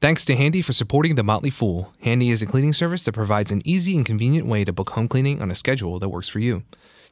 Thanks 0.00 0.24
to 0.26 0.36
Handy 0.36 0.62
for 0.62 0.72
supporting 0.72 1.16
The 1.16 1.24
Motley 1.24 1.50
Fool. 1.50 1.92
Handy 2.02 2.30
is 2.30 2.40
a 2.40 2.46
cleaning 2.46 2.72
service 2.72 3.04
that 3.04 3.14
provides 3.14 3.50
an 3.50 3.60
easy 3.64 3.96
and 3.96 4.06
convenient 4.06 4.46
way 4.46 4.64
to 4.64 4.72
book 4.72 4.90
home 4.90 5.08
cleaning 5.08 5.42
on 5.42 5.50
a 5.50 5.56
schedule 5.56 5.98
that 5.98 6.08
works 6.08 6.28
for 6.28 6.38
you. 6.38 6.62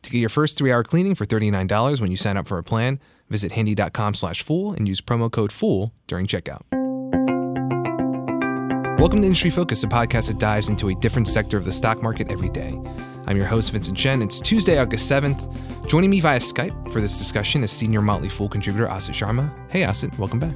To 0.02 0.10
get 0.10 0.18
your 0.18 0.28
first 0.28 0.56
three 0.56 0.70
hour 0.70 0.84
cleaning 0.84 1.17
for 1.17 1.26
$39 1.26 2.00
when 2.00 2.12
you 2.12 2.17
sign 2.17 2.36
up 2.36 2.46
for 2.46 2.58
a 2.58 2.62
plan, 2.62 3.00
visit 3.28 3.50
handy.com 3.50 4.14
slash 4.14 4.41
fool 4.41 4.72
and 4.72 4.86
use 4.86 5.00
promo 5.00 5.28
code 5.28 5.50
FOOL 5.50 5.92
during 6.07 6.28
checkout. 6.28 6.62
Welcome 9.00 9.21
to 9.21 9.27
Industry 9.27 9.50
Focus, 9.50 9.82
a 9.82 9.89
podcast 9.89 10.29
that 10.29 10.39
dives 10.39 10.68
into 10.68 10.89
a 10.91 10.95
different 10.95 11.27
sector 11.27 11.57
of 11.57 11.64
the 11.64 11.73
stock 11.73 12.05
market 12.05 12.30
every 12.30 12.50
day. 12.50 12.80
I'm 13.27 13.37
your 13.37 13.46
host, 13.46 13.73
Vincent 13.73 13.98
Shen. 13.98 14.23
It's 14.23 14.41
Tuesday, 14.41 14.79
August 14.79 15.11
7th. 15.11 15.89
Joining 15.89 16.11
me 16.11 16.21
via 16.21 16.39
Skype 16.39 16.93
for 16.93 17.00
this 17.00 17.18
discussion 17.18 17.64
is 17.64 17.73
senior 17.73 18.00
Motley 18.00 18.29
Fool 18.29 18.48
contributor 18.48 18.87
Asit 18.87 19.14
Sharma. 19.14 19.53
Hey, 19.73 19.82
Asit, 19.82 20.16
welcome 20.21 20.39
back. 20.39 20.55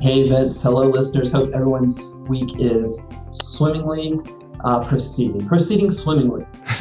Hey, 0.00 0.28
Vince. 0.28 0.62
Hello, 0.62 0.82
listeners. 0.82 1.32
Hope 1.32 1.54
everyone's 1.54 2.12
week 2.28 2.60
is 2.60 3.00
swimmingly 3.30 4.20
uh, 4.62 4.86
proceeding. 4.86 5.46
Proceeding 5.48 5.90
swimmingly, 5.90 6.46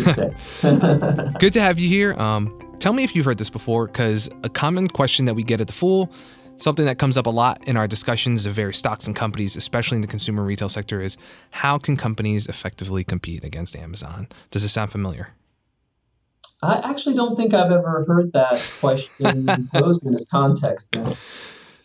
Good 1.40 1.54
to 1.54 1.62
have 1.62 1.80
you 1.80 1.88
here. 1.88 2.14
Um, 2.16 2.58
tell 2.80 2.92
me 2.92 3.04
if 3.04 3.16
you've 3.16 3.26
heard 3.26 3.38
this 3.38 3.50
before, 3.50 3.88
because 3.88 4.30
a 4.44 4.50
common 4.50 4.88
question 4.88 5.26
that 5.26 5.34
we 5.34 5.44
get 5.44 5.62
at 5.62 5.68
the 5.68 5.74
Fool, 5.74 6.12
something 6.58 6.86
that 6.86 6.98
comes 6.98 7.18
up 7.18 7.26
a 7.26 7.30
lot 7.30 7.66
in 7.68 7.78
our 7.78 7.88
discussions 7.88 8.46
of 8.46 8.54
various 8.54 8.78
stocks 8.78 9.08
and 9.08 9.16
companies, 9.16 9.56
especially 9.56 9.96
in 9.96 10.02
the 10.02 10.08
consumer 10.08 10.44
retail 10.44 10.68
sector, 10.68 11.02
is 11.02 11.18
how 11.52 11.78
can 11.78 11.96
companies 11.96 12.48
effectively 12.48 13.06
compete 13.06 13.46
against 13.46 13.78
Amazon? 13.78 14.28
Does 14.52 14.64
this 14.64 14.74
sound 14.74 14.92
familiar? 14.92 15.30
I 16.62 16.80
actually 16.90 17.16
don't 17.16 17.36
think 17.36 17.54
I've 17.54 17.72
ever 17.72 18.04
heard 18.06 18.34
that 18.34 18.62
question 18.80 19.70
posed 19.74 20.06
in 20.06 20.12
this 20.12 20.26
context. 20.26 20.96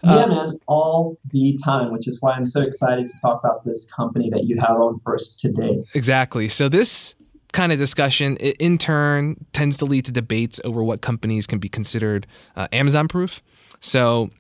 Yeah, 0.03 0.17
uh, 0.17 0.27
man, 0.29 0.61
all 0.67 1.17
the 1.31 1.59
time, 1.63 1.93
which 1.93 2.09
is 2.09 2.21
why 2.21 2.33
I'm 2.33 2.47
so 2.47 2.61
excited 2.61 3.07
to 3.07 3.13
talk 3.21 3.41
about 3.45 3.65
this 3.65 3.85
company 3.91 4.31
that 4.31 4.45
you 4.45 4.59
have 4.59 4.77
on 4.77 4.99
first 5.01 5.41
today. 5.41 5.83
Exactly. 5.95 6.49
So 6.49 6.69
this 6.69 7.15
kind 7.53 7.73
of 7.73 7.79
discussion 7.79 8.37
in 8.37 8.79
turn 8.79 9.37
tends 9.53 9.77
to 9.79 9.84
lead 9.84 10.05
to 10.07 10.12
debates 10.12 10.61
over 10.65 10.83
what 10.83 11.01
companies 11.01 11.47
can 11.47 11.59
be 11.59 11.69
considered 11.69 12.27
uh, 12.57 12.69
Amazon 12.73 13.09
proof. 13.09 13.42
So 13.81 14.31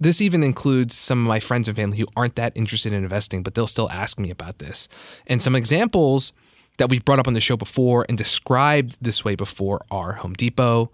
this 0.00 0.20
even 0.20 0.42
includes 0.42 0.96
some 0.96 1.20
of 1.20 1.28
my 1.28 1.40
friends 1.40 1.68
and 1.68 1.76
family 1.76 1.98
who 1.98 2.06
aren't 2.16 2.36
that 2.36 2.52
interested 2.56 2.92
in 2.92 3.02
investing, 3.02 3.42
but 3.42 3.54
they'll 3.54 3.66
still 3.66 3.90
ask 3.90 4.18
me 4.18 4.30
about 4.30 4.58
this. 4.58 4.88
And 5.26 5.42
some 5.42 5.54
examples 5.54 6.32
that 6.80 6.88
we've 6.88 7.04
brought 7.04 7.18
up 7.18 7.28
on 7.28 7.34
the 7.34 7.40
show 7.40 7.58
before 7.58 8.06
and 8.08 8.16
described 8.16 8.96
this 9.02 9.22
way 9.22 9.34
before 9.34 9.84
are 9.90 10.14
Home 10.14 10.32
Depot, 10.32 10.90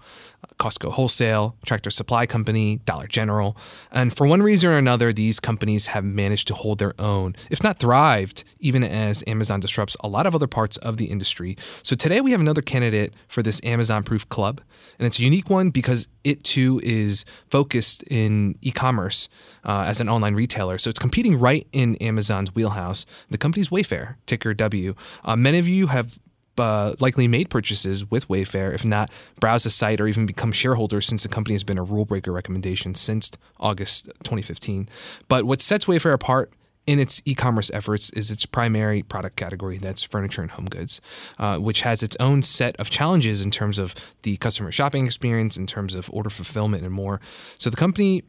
Costco 0.59 0.91
Wholesale, 0.91 1.55
Tractor 1.65 1.91
Supply 1.91 2.27
Company, 2.27 2.79
Dollar 2.85 3.07
General. 3.07 3.57
And 3.93 4.15
for 4.15 4.27
one 4.27 4.43
reason 4.43 4.71
or 4.71 4.77
another, 4.79 5.13
these 5.13 5.39
companies 5.39 5.87
have 5.89 6.05
managed 6.05 6.49
to 6.49 6.55
hold 6.55 6.79
their 6.79 6.95
own, 6.99 7.37
if 7.51 7.63
not 7.63 7.79
thrived, 7.79 8.43
even 8.59 8.83
as 8.83 9.23
Amazon 9.27 9.61
disrupts 9.61 9.97
a 10.01 10.09
lot 10.09 10.27
of 10.27 10.35
other 10.35 10.47
parts 10.47 10.77
of 10.79 10.97
the 10.97 11.07
industry. 11.07 11.57
So 11.83 11.95
today 11.95 12.21
we 12.21 12.33
have 12.33 12.41
another 12.41 12.63
candidate 12.63 13.15
for 13.29 13.43
this 13.43 13.61
Amazon 13.65 14.03
Proof 14.03 14.29
Club. 14.29 14.61
And 14.99 15.07
it's 15.07 15.19
a 15.21 15.23
unique 15.23 15.51
one 15.51 15.71
because 15.71 16.09
it 16.25 16.43
too 16.43 16.81
is 16.83 17.25
focused 17.49 18.03
in 18.05 18.59
e 18.61 18.71
commerce 18.71 19.29
uh, 19.65 19.85
as 19.87 20.01
an 20.01 20.09
online 20.09 20.35
retailer. 20.35 20.79
So 20.79 20.91
it's 20.91 20.99
competing 20.99 21.39
right 21.39 21.67
in 21.73 21.97
Amazon's 21.97 22.55
wheelhouse. 22.55 23.05
The 23.29 23.39
company's 23.39 23.69
Wayfair, 23.69 24.17
ticker 24.27 24.55
W. 24.55 24.95
Uh, 25.25 25.37
many 25.37 25.59
of 25.59 25.69
you 25.69 25.76
have 25.85 26.19
uh, 26.59 26.95
likely 27.01 27.29
made 27.29 27.51
purchases 27.51 28.11
with 28.11 28.29
Wayfair, 28.29 28.75
if 28.75 28.85
not 28.85 29.11
browse 29.41 29.65
the 29.65 29.71
site 29.71 30.01
or 30.01 30.07
even 30.07 30.27
become 30.27 30.53
shareholders 30.53 31.07
since 31.07 31.23
the 31.23 31.29
company 31.29 31.55
has 31.55 31.65
been 31.65 31.79
a 31.79 31.83
rule 31.83 32.05
breaker 32.05 32.33
recommendation 32.33 32.95
since 32.95 33.31
August 33.61 34.07
2015. 34.25 34.89
But 35.29 35.45
what 35.45 35.61
sets 35.61 35.85
Wayfair 35.85 36.15
apart 36.15 36.53
in 36.87 37.01
its 37.01 37.21
e-commerce 37.25 37.71
efforts 37.75 38.11
is 38.11 38.31
its 38.31 38.47
primary 38.47 39.03
product 39.03 39.37
category 39.37 39.77
that's 39.77 40.03
furniture 40.03 40.41
and 40.41 40.53
home 40.53 40.67
goods 40.67 41.01
uh, 41.39 41.59
which 41.59 41.81
has 41.81 42.03
its 42.03 42.17
own 42.21 42.43
set 42.43 42.77
of 42.77 42.91
challenges 42.91 43.45
in 43.45 43.51
terms 43.51 43.79
of 43.79 43.93
the 44.23 44.37
customer 44.37 44.71
shopping 44.71 45.05
experience 45.05 45.57
in 45.57 45.67
terms 45.67 45.97
of 45.97 46.09
order 46.13 46.31
fulfillment 46.31 46.85
and 46.85 46.93
more 46.93 47.21
so 47.59 47.69
the 47.69 47.77
company 47.77 48.23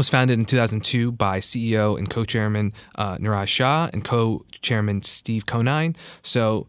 was 0.00 0.08
founded 0.08 0.38
in 0.38 0.46
2002 0.46 1.12
by 1.12 1.40
CEO 1.40 1.98
and 1.98 2.08
co-chairman 2.08 2.72
uh, 2.94 3.18
Niraj 3.18 3.48
Shah 3.48 3.90
and 3.92 4.02
co-chairman 4.02 5.02
Steve 5.02 5.44
Conine. 5.44 5.94
So 6.22 6.68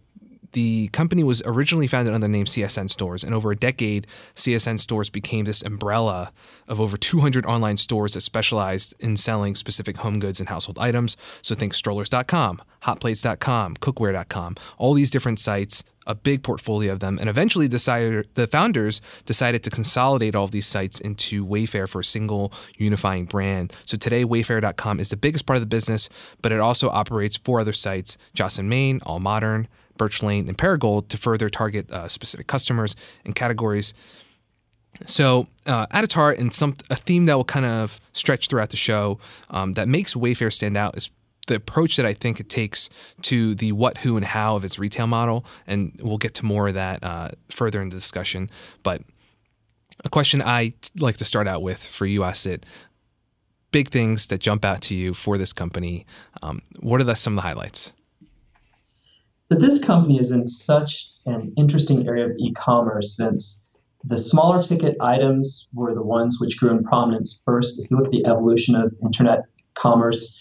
the 0.51 0.89
company 0.89 1.23
was 1.23 1.41
originally 1.45 1.87
founded 1.87 2.13
under 2.13 2.25
the 2.25 2.29
name 2.29 2.45
CSN 2.45 2.89
Stores, 2.89 3.23
and 3.23 3.33
over 3.33 3.53
a 3.53 3.55
decade, 3.55 4.05
CSN 4.35 4.79
Stores 4.79 5.09
became 5.09 5.45
this 5.45 5.61
umbrella 5.61 6.33
of 6.67 6.81
over 6.81 6.97
200 6.97 7.45
online 7.45 7.77
stores 7.77 8.15
that 8.15 8.21
specialized 8.21 8.93
in 8.99 9.15
selling 9.15 9.55
specific 9.55 9.95
home 9.95 10.19
goods 10.19 10.41
and 10.41 10.49
household 10.49 10.77
items. 10.77 11.15
So 11.41 11.55
think 11.55 11.73
strollers.com, 11.73 12.61
hotplates.com, 12.83 13.75
cookware.com, 13.77 14.55
all 14.77 14.93
these 14.93 15.09
different 15.09 15.39
sites 15.39 15.85
a 16.07 16.15
big 16.15 16.43
portfolio 16.43 16.91
of 16.91 16.99
them, 16.99 17.17
and 17.19 17.29
eventually 17.29 17.67
decided 17.67 18.27
the 18.33 18.47
founders 18.47 19.01
decided 19.25 19.63
to 19.63 19.69
consolidate 19.69 20.35
all 20.35 20.45
of 20.45 20.51
these 20.51 20.67
sites 20.67 20.99
into 20.99 21.45
Wayfair 21.45 21.87
for 21.87 22.01
a 22.01 22.03
single 22.03 22.51
unifying 22.77 23.25
brand. 23.25 23.73
So 23.83 23.97
today, 23.97 24.23
Wayfair.com 24.23 24.99
is 24.99 25.09
the 25.09 25.17
biggest 25.17 25.45
part 25.45 25.57
of 25.57 25.61
the 25.61 25.67
business, 25.67 26.09
but 26.41 26.51
it 26.51 26.59
also 26.59 26.89
operates 26.89 27.37
four 27.37 27.59
other 27.59 27.73
sites: 27.73 28.17
Joss 28.33 28.59
& 28.59 28.61
Main, 28.61 28.99
All 29.05 29.19
Modern, 29.19 29.67
Birch 29.97 30.23
Lane, 30.23 30.47
and 30.47 30.57
Perigold 30.57 31.09
to 31.09 31.17
further 31.17 31.49
target 31.49 31.91
uh, 31.91 32.07
specific 32.07 32.47
customers 32.47 32.95
and 33.25 33.35
categories. 33.35 33.93
So, 35.05 35.47
uh, 35.65 35.85
at 35.91 36.15
and 36.15 36.53
some 36.53 36.75
a 36.89 36.95
theme 36.95 37.25
that 37.25 37.35
will 37.35 37.43
kind 37.43 37.65
of 37.65 37.99
stretch 38.13 38.47
throughout 38.47 38.69
the 38.69 38.77
show 38.77 39.19
um, 39.49 39.73
that 39.73 39.87
makes 39.87 40.13
Wayfair 40.15 40.51
stand 40.51 40.77
out 40.77 40.97
is 40.97 41.09
the 41.51 41.57
approach 41.57 41.97
that 41.97 42.05
I 42.05 42.13
think 42.13 42.39
it 42.39 42.49
takes 42.49 42.89
to 43.23 43.55
the 43.55 43.71
what, 43.71 43.99
who, 43.99 44.17
and 44.17 44.25
how 44.25 44.55
of 44.55 44.65
its 44.65 44.79
retail 44.79 45.07
model. 45.07 45.45
And 45.67 45.99
we'll 46.01 46.17
get 46.17 46.33
to 46.35 46.45
more 46.45 46.69
of 46.69 46.73
that 46.73 47.03
uh, 47.03 47.29
further 47.49 47.81
in 47.81 47.89
the 47.89 47.95
discussion. 47.95 48.49
But 48.83 49.01
a 50.03 50.09
question 50.09 50.41
I 50.41 50.73
like 50.99 51.17
to 51.17 51.25
start 51.25 51.47
out 51.47 51.61
with 51.61 51.83
for 51.83 52.05
you, 52.05 52.21
Asit 52.21 52.63
big 53.71 53.89
things 53.89 54.27
that 54.27 54.39
jump 54.39 54.63
out 54.65 54.81
to 54.81 54.95
you 54.95 55.13
for 55.13 55.37
this 55.37 55.53
company. 55.53 56.05
Um, 56.43 56.61
what 56.79 57.01
are 57.01 57.03
the, 57.03 57.15
some 57.15 57.33
of 57.33 57.37
the 57.37 57.47
highlights? 57.47 57.91
So 59.45 59.55
this 59.55 59.83
company 59.83 60.19
is 60.19 60.31
in 60.31 60.47
such 60.47 61.09
an 61.25 61.53
interesting 61.57 62.07
area 62.07 62.25
of 62.25 62.31
e-commerce, 62.37 63.15
Vince. 63.19 63.67
The 64.03 64.17
smaller 64.17 64.63
ticket 64.63 64.95
items 65.01 65.69
were 65.73 65.93
the 65.93 66.03
ones 66.03 66.39
which 66.39 66.57
grew 66.57 66.71
in 66.71 66.83
prominence 66.83 67.41
first. 67.45 67.79
If 67.79 67.91
you 67.91 67.97
look 67.97 68.07
at 68.07 68.11
the 68.11 68.25
evolution 68.25 68.75
of 68.75 68.93
internet 69.03 69.43
commerce, 69.75 70.37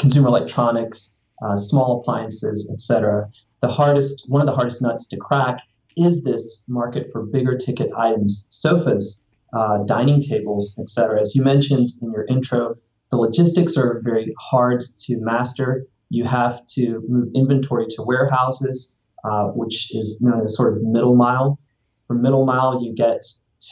consumer 0.00 0.28
electronics, 0.28 1.16
uh, 1.46 1.56
small 1.56 2.00
appliances, 2.00 2.68
etc., 2.72 3.24
the 3.60 3.68
hardest, 3.68 4.24
one 4.28 4.40
of 4.40 4.46
the 4.46 4.54
hardest 4.54 4.80
nuts 4.82 5.06
to 5.06 5.16
crack 5.18 5.60
is 5.96 6.24
this 6.24 6.64
market 6.68 7.08
for 7.12 7.26
bigger 7.26 7.56
ticket 7.56 7.90
items, 7.96 8.46
sofas, 8.50 9.26
uh, 9.52 9.84
dining 9.84 10.22
tables, 10.22 10.78
etc. 10.80 11.20
As 11.20 11.34
you 11.34 11.42
mentioned 11.42 11.90
in 12.00 12.10
your 12.12 12.24
intro, 12.26 12.76
the 13.10 13.16
logistics 13.16 13.76
are 13.76 14.00
very 14.02 14.32
hard 14.38 14.82
to 15.00 15.16
master. 15.20 15.86
You 16.08 16.24
have 16.24 16.64
to 16.68 17.02
move 17.08 17.28
inventory 17.34 17.86
to 17.90 18.02
warehouses, 18.02 18.98
uh, 19.24 19.48
which 19.48 19.94
is 19.94 20.20
known 20.22 20.42
as 20.42 20.56
sort 20.56 20.76
of 20.76 20.82
middle 20.82 21.16
mile. 21.16 21.58
From 22.06 22.22
middle 22.22 22.46
mile, 22.46 22.82
you 22.82 22.94
get 22.94 23.22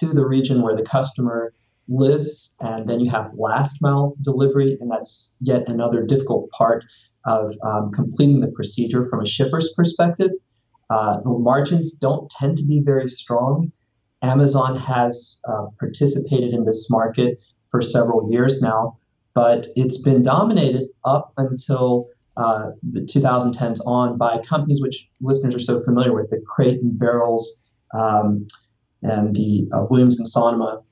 to 0.01 0.13
the 0.13 0.27
region 0.27 0.63
where 0.63 0.77
the 0.77 0.83
customer 0.83 1.53
lives, 1.89 2.55
and 2.61 2.89
then 2.89 3.01
you 3.01 3.11
have 3.11 3.31
last 3.35 3.79
mile 3.81 4.15
delivery, 4.23 4.77
and 4.81 4.91
that's 4.91 5.37
yet 5.41 5.65
another 5.67 6.05
difficult 6.05 6.51
part 6.51 6.85
of 7.27 7.55
um, 7.63 7.91
completing 7.93 8.41
the 8.41 8.49
procedure 8.49 9.05
from 9.05 9.21
a 9.21 9.27
shipper's 9.27 9.73
perspective. 9.75 10.31
Uh, 10.91 11.21
the 11.21 11.31
margins 11.31 11.93
don't 11.93 12.31
tend 12.31 12.57
to 12.57 12.67
be 12.67 12.81
very 12.85 13.09
strong. 13.09 13.71
Amazon 14.23 14.77
has 14.77 15.41
uh, 15.49 15.67
participated 15.79 16.53
in 16.53 16.65
this 16.65 16.89
market 16.91 17.39
for 17.71 17.83
several 17.83 18.31
years 18.31 18.63
now, 18.63 18.97
but 19.35 19.67
it's 19.77 19.99
been 19.99 20.23
dominated 20.23 20.89
up 21.05 21.33
until 21.37 22.09
uh, 22.37 22.71
the 22.91 23.01
2010s 23.01 23.81
on 23.87 24.17
by 24.17 24.39
companies 24.49 24.81
which 24.81 25.09
listeners 25.21 25.55
are 25.55 25.61
so 25.61 25.83
familiar 25.83 26.15
with, 26.15 26.31
the 26.31 26.41
Crate 26.49 26.81
and 26.81 26.99
Barrels 26.99 27.69
um, 27.95 28.47
and 29.03 29.35
the 29.35 29.69
uh, 29.73 29.85
Williams 29.91 30.19
and 30.19 30.27
Sonoma 30.27 30.83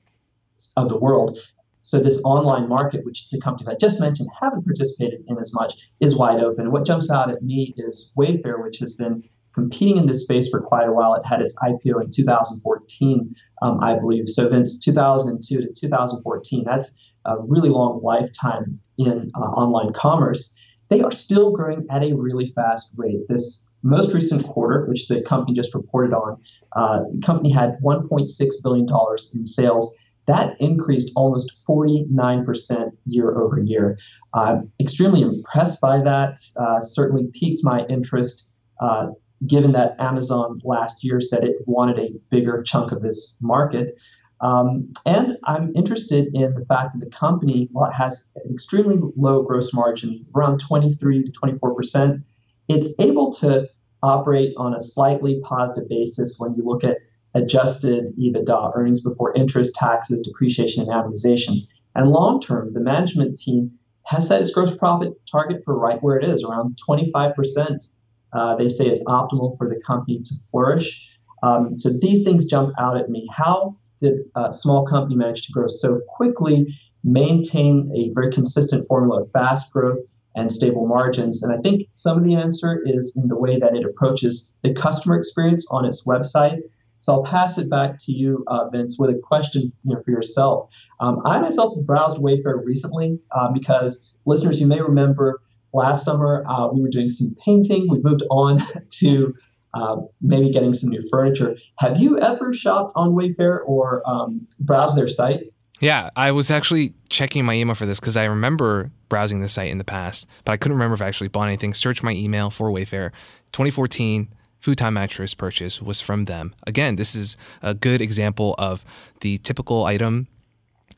of 0.75 0.89
the 0.89 0.97
world. 0.97 1.37
So 1.81 1.99
this 1.99 2.19
online 2.25 2.67
market, 2.67 3.05
which 3.05 3.29
the 3.31 3.39
companies 3.39 3.67
I 3.67 3.75
just 3.75 3.99
mentioned 3.99 4.29
haven't 4.39 4.65
participated 4.65 5.23
in 5.27 5.37
as 5.37 5.53
much, 5.53 5.73
is 6.01 6.17
wide 6.17 6.41
open. 6.41 6.65
And 6.65 6.73
what 6.73 6.85
jumps 6.85 7.09
out 7.09 7.29
at 7.29 7.41
me 7.41 7.73
is 7.77 8.13
Wayfair, 8.17 8.61
which 8.61 8.79
has 8.79 8.93
been 8.93 9.23
competing 9.53 9.97
in 9.97 10.05
this 10.05 10.21
space 10.21 10.49
for 10.49 10.59
quite 10.59 10.87
a 10.87 10.91
while. 10.91 11.15
It 11.15 11.25
had 11.25 11.41
its 11.41 11.55
IPO 11.63 12.03
in 12.03 12.09
2014, 12.11 13.35
um, 13.61 13.79
I 13.81 13.97
believe. 13.97 14.27
So 14.27 14.49
since 14.49 14.77
2002 14.79 15.61
to 15.61 15.73
2014, 15.73 16.63
that's 16.65 16.93
a 17.25 17.37
really 17.39 17.69
long 17.69 18.01
lifetime 18.03 18.79
in 18.97 19.29
uh, 19.35 19.39
online 19.39 19.93
commerce 19.93 20.53
they 20.89 21.01
are 21.01 21.11
still 21.11 21.51
growing 21.51 21.85
at 21.89 22.03
a 22.03 22.13
really 22.13 22.47
fast 22.47 22.93
rate. 22.97 23.27
This 23.27 23.65
most 23.83 24.13
recent 24.13 24.43
quarter, 24.45 24.85
which 24.87 25.07
the 25.07 25.21
company 25.21 25.55
just 25.55 25.73
reported 25.73 26.13
on, 26.13 26.37
uh, 26.75 27.01
the 27.11 27.21
company 27.25 27.51
had 27.51 27.77
$1.6 27.83 28.49
billion 28.63 28.87
in 29.33 29.45
sales. 29.45 29.95
That 30.27 30.59
increased 30.59 31.11
almost 31.15 31.65
49% 31.67 32.91
year 33.05 33.39
over 33.39 33.59
year. 33.59 33.97
I'm 34.33 34.69
extremely 34.79 35.21
impressed 35.21 35.79
by 35.81 36.01
that. 36.01 36.37
Uh, 36.57 36.79
certainly 36.81 37.29
piques 37.33 37.63
my 37.63 37.85
interest, 37.85 38.49
uh, 38.81 39.07
given 39.47 39.71
that 39.71 39.95
Amazon 39.99 40.59
last 40.63 41.03
year 41.03 41.21
said 41.21 41.43
it 41.43 41.55
wanted 41.65 41.97
a 41.97 42.09
bigger 42.29 42.61
chunk 42.61 42.91
of 42.91 43.01
this 43.01 43.37
market. 43.41 43.93
Um, 44.41 44.91
and 45.05 45.37
I'm 45.45 45.75
interested 45.75 46.27
in 46.33 46.53
the 46.53 46.65
fact 46.65 46.93
that 46.93 46.99
the 46.99 47.09
company, 47.09 47.69
while 47.71 47.89
it 47.89 47.93
has 47.93 48.27
an 48.35 48.51
extremely 48.53 48.99
low 49.15 49.41
gross 49.41 49.73
margin, 49.73 50.25
around 50.35 50.59
23 50.59 51.23
to 51.23 51.31
24 51.31 51.73
percent, 51.73 52.21
it's 52.67 52.89
able 52.99 53.31
to 53.33 53.67
operate 54.03 54.53
on 54.57 54.75
a 54.75 54.79
slightly 54.79 55.39
positive 55.43 55.89
basis 55.89 56.35
when 56.37 56.53
you 56.53 56.63
look 56.63 56.83
at 56.83 56.97
adjusted 57.37 58.13
EBITDA, 58.17 58.75
earnings 58.75 59.01
before 59.01 59.35
interest, 59.35 59.75
taxes, 59.75 60.21
depreciation, 60.21 60.81
and 60.81 60.91
amortization. 60.91 61.67
And 61.95 62.09
long 62.09 62.41
term, 62.41 62.73
the 62.73 62.79
management 62.79 63.37
team 63.37 63.71
has 64.05 64.27
set 64.27 64.41
its 64.41 64.51
gross 64.51 64.75
profit 64.75 65.13
target 65.29 65.63
for 65.63 65.77
right 65.77 66.01
where 66.01 66.17
it 66.17 66.23
is, 66.23 66.43
around 66.43 66.77
25%. 66.87 67.89
Uh, 68.33 68.55
they 68.55 68.67
say 68.67 68.87
is 68.87 69.03
optimal 69.05 69.57
for 69.57 69.67
the 69.69 69.81
company 69.85 70.21
to 70.23 70.35
flourish. 70.49 71.05
Um, 71.43 71.77
so 71.77 71.89
these 72.01 72.23
things 72.23 72.45
jump 72.45 72.73
out 72.79 72.97
at 72.97 73.09
me. 73.09 73.27
How 73.35 73.75
did 73.99 74.15
a 74.35 74.53
small 74.53 74.85
company 74.85 75.15
manage 75.15 75.45
to 75.47 75.51
grow 75.51 75.67
so 75.67 76.01
quickly, 76.07 76.67
maintain 77.03 77.91
a 77.95 78.13
very 78.13 78.31
consistent 78.31 78.87
formula 78.87 79.21
of 79.21 79.31
fast 79.31 79.71
growth 79.71 79.99
and 80.35 80.51
stable 80.51 80.87
margins? 80.87 81.43
And 81.43 81.51
I 81.51 81.57
think 81.57 81.87
some 81.89 82.17
of 82.17 82.23
the 82.23 82.35
answer 82.35 82.81
is 82.85 83.13
in 83.15 83.27
the 83.27 83.37
way 83.37 83.59
that 83.59 83.75
it 83.75 83.85
approaches 83.85 84.53
the 84.63 84.73
customer 84.73 85.17
experience 85.17 85.65
on 85.71 85.85
its 85.85 86.05
website. 86.05 86.61
So 87.07 87.13
I'll 87.13 87.23
pass 87.23 87.57
it 87.57 87.69
back 87.69 87.97
to 87.99 88.11
you, 88.11 88.43
uh, 88.47 88.67
Vince, 88.67 88.97
with 88.99 89.09
a 89.09 89.17
question 89.17 89.71
you 89.85 89.95
know, 89.95 90.01
for 90.03 90.11
yourself. 90.11 90.69
Um, 90.99 91.21
I 91.23 91.39
myself 91.39 91.73
browsed 91.85 92.17
Wayfair 92.17 92.61
recently 92.65 93.17
uh, 93.31 93.49
because 93.53 94.13
listeners, 94.25 94.59
you 94.59 94.67
may 94.67 94.81
remember 94.81 95.39
last 95.73 96.03
summer 96.03 96.43
uh, 96.49 96.67
we 96.67 96.81
were 96.81 96.89
doing 96.89 97.09
some 97.09 97.33
painting. 97.45 97.87
We 97.89 97.99
moved 97.99 98.23
on 98.29 98.61
to 98.99 99.33
uh, 99.73 100.01
maybe 100.19 100.51
getting 100.51 100.73
some 100.73 100.89
new 100.89 101.01
furniture. 101.09 101.55
Have 101.79 101.95
you 101.95 102.19
ever 102.19 102.51
shopped 102.51 102.91
on 102.97 103.13
Wayfair 103.13 103.59
or 103.65 104.03
um, 104.05 104.45
browsed 104.59 104.97
their 104.97 105.07
site? 105.07 105.45
Yeah, 105.79 106.09
I 106.17 106.33
was 106.33 106.51
actually 106.51 106.93
checking 107.07 107.45
my 107.45 107.53
email 107.53 107.75
for 107.75 107.85
this 107.85 108.01
because 108.01 108.17
I 108.17 108.25
remember 108.25 108.91
browsing 109.07 109.39
the 109.39 109.47
site 109.47 109.69
in 109.69 109.77
the 109.77 109.85
past, 109.85 110.27
but 110.43 110.51
I 110.51 110.57
couldn't 110.57 110.75
remember 110.75 110.95
if 110.95 111.01
I 111.01 111.07
actually 111.07 111.29
bought 111.29 111.47
anything. 111.47 111.73
Search 111.73 112.03
my 112.03 112.11
email 112.11 112.49
for 112.49 112.69
Wayfair 112.69 113.11
2014 113.53 114.27
futon 114.59 114.93
mattress 114.93 115.33
purchase 115.33 115.81
was 115.81 116.01
from 116.01 116.25
them. 116.25 116.53
Again, 116.65 116.95
this 116.95 117.15
is 117.15 117.37
a 117.61 117.73
good 117.73 118.01
example 118.01 118.55
of 118.57 118.83
the 119.21 119.37
typical 119.39 119.85
item 119.85 120.27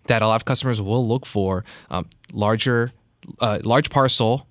that 0.08 0.22
a 0.22 0.28
lot 0.28 0.36
of 0.36 0.46
customers 0.46 0.82
will 0.82 1.06
look 1.06 1.26
for: 1.26 1.64
um, 1.90 2.08
larger, 2.34 2.92
uh, 3.40 3.60
large 3.64 3.90
parcel, 3.90 4.48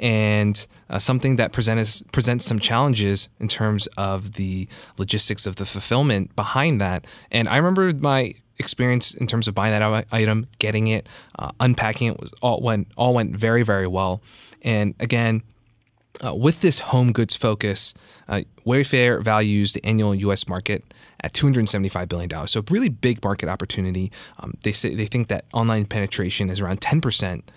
and 0.00 0.66
uh, 0.90 0.98
something 0.98 1.36
that 1.36 1.52
presents 1.52 2.02
presents 2.12 2.44
some 2.44 2.58
challenges 2.58 3.28
in 3.40 3.48
terms 3.48 3.86
of 3.96 4.34
the 4.34 4.68
logistics 4.98 5.46
of 5.46 5.56
the 5.56 5.64
fulfillment 5.64 6.34
behind 6.36 6.80
that. 6.80 7.06
And 7.30 7.48
I 7.48 7.56
remember 7.56 7.92
my 7.96 8.34
experience 8.58 9.14
in 9.14 9.26
terms 9.26 9.48
of 9.48 9.54
buying 9.54 9.72
that 9.72 10.06
item, 10.12 10.46
getting 10.58 10.86
it, 10.88 11.08
uh, 11.38 11.50
unpacking 11.60 12.08
it 12.08 12.20
was 12.20 12.32
all 12.40 12.60
went 12.60 12.88
all 12.96 13.14
went 13.14 13.36
very 13.36 13.62
very 13.62 13.86
well. 13.86 14.22
And 14.62 14.94
again, 15.00 15.42
uh, 16.24 16.34
with 16.34 16.60
this 16.60 16.78
home 16.78 17.12
goods 17.12 17.34
focus, 17.34 17.94
uh, 18.28 18.42
Wayfair 18.66 19.22
values 19.22 19.72
the 19.72 19.84
annual 19.84 20.14
U.S. 20.14 20.48
market 20.48 20.84
at 21.20 21.34
275 21.34 22.08
billion 22.08 22.28
dollars. 22.28 22.50
So, 22.50 22.62
really 22.70 22.88
big 22.88 23.22
market 23.24 23.48
opportunity. 23.48 24.12
Um, 24.38 24.54
they 24.62 24.72
say 24.72 24.94
they 24.94 25.06
think 25.06 25.28
that 25.28 25.44
online 25.52 25.86
penetration 25.86 26.50
is 26.50 26.60
around 26.60 26.80
10 26.80 27.00
percent, 27.00 27.50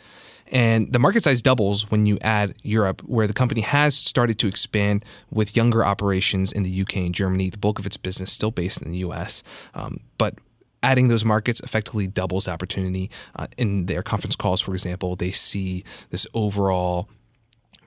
and 0.48 0.92
the 0.92 1.00
market 1.00 1.24
size 1.24 1.42
doubles 1.42 1.92
when 1.92 2.06
you 2.06 2.18
add 2.22 2.56
Europe, 2.64 3.02
where 3.06 3.28
the 3.28 3.34
company 3.34 3.62
has 3.62 3.96
started 3.96 4.40
to 4.40 4.48
expand 4.48 5.06
with 5.30 5.56
younger 5.56 5.86
operations 5.86 6.52
in 6.52 6.64
the 6.64 6.82
UK 6.82 6.98
and 6.98 7.14
Germany. 7.14 7.50
The 7.50 7.58
bulk 7.58 7.80
of 7.80 7.86
its 7.86 7.98
business 7.98 8.32
still 8.32 8.52
based 8.52 8.82
in 8.82 8.92
the 8.92 8.98
U.S., 9.00 9.44
um, 9.76 10.00
but 10.18 10.36
adding 10.84 11.08
those 11.08 11.26
markets 11.26 11.60
effectively 11.62 12.08
doubles 12.08 12.48
opportunity. 12.48 13.10
Uh, 13.36 13.48
in 13.58 13.88
their 13.88 14.04
conference 14.04 14.36
calls, 14.36 14.62
for 14.62 14.74
example, 14.74 15.16
they 15.16 15.32
see 15.32 15.84
this 16.12 16.28
overall 16.34 17.10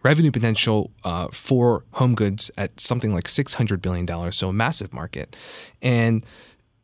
revenue 0.02 0.30
potential 0.30 0.90
uh, 1.04 1.28
for 1.28 1.84
home 1.92 2.14
goods 2.14 2.50
at 2.56 2.80
something 2.80 3.12
like 3.12 3.24
$600 3.24 3.82
billion, 3.82 4.32
so 4.32 4.48
a 4.48 4.52
massive 4.52 4.92
market. 4.92 5.36
And 5.82 6.24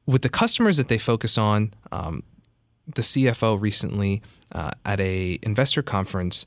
with 0.06 0.22
the 0.22 0.28
customers 0.28 0.76
that 0.76 0.88
they 0.88 0.98
focus 0.98 1.38
on, 1.38 1.72
um, 1.92 2.22
the 2.94 3.02
CFO 3.02 3.60
recently 3.60 4.22
uh, 4.52 4.70
at 4.84 5.00
a 5.00 5.38
investor 5.42 5.82
conference 5.82 6.46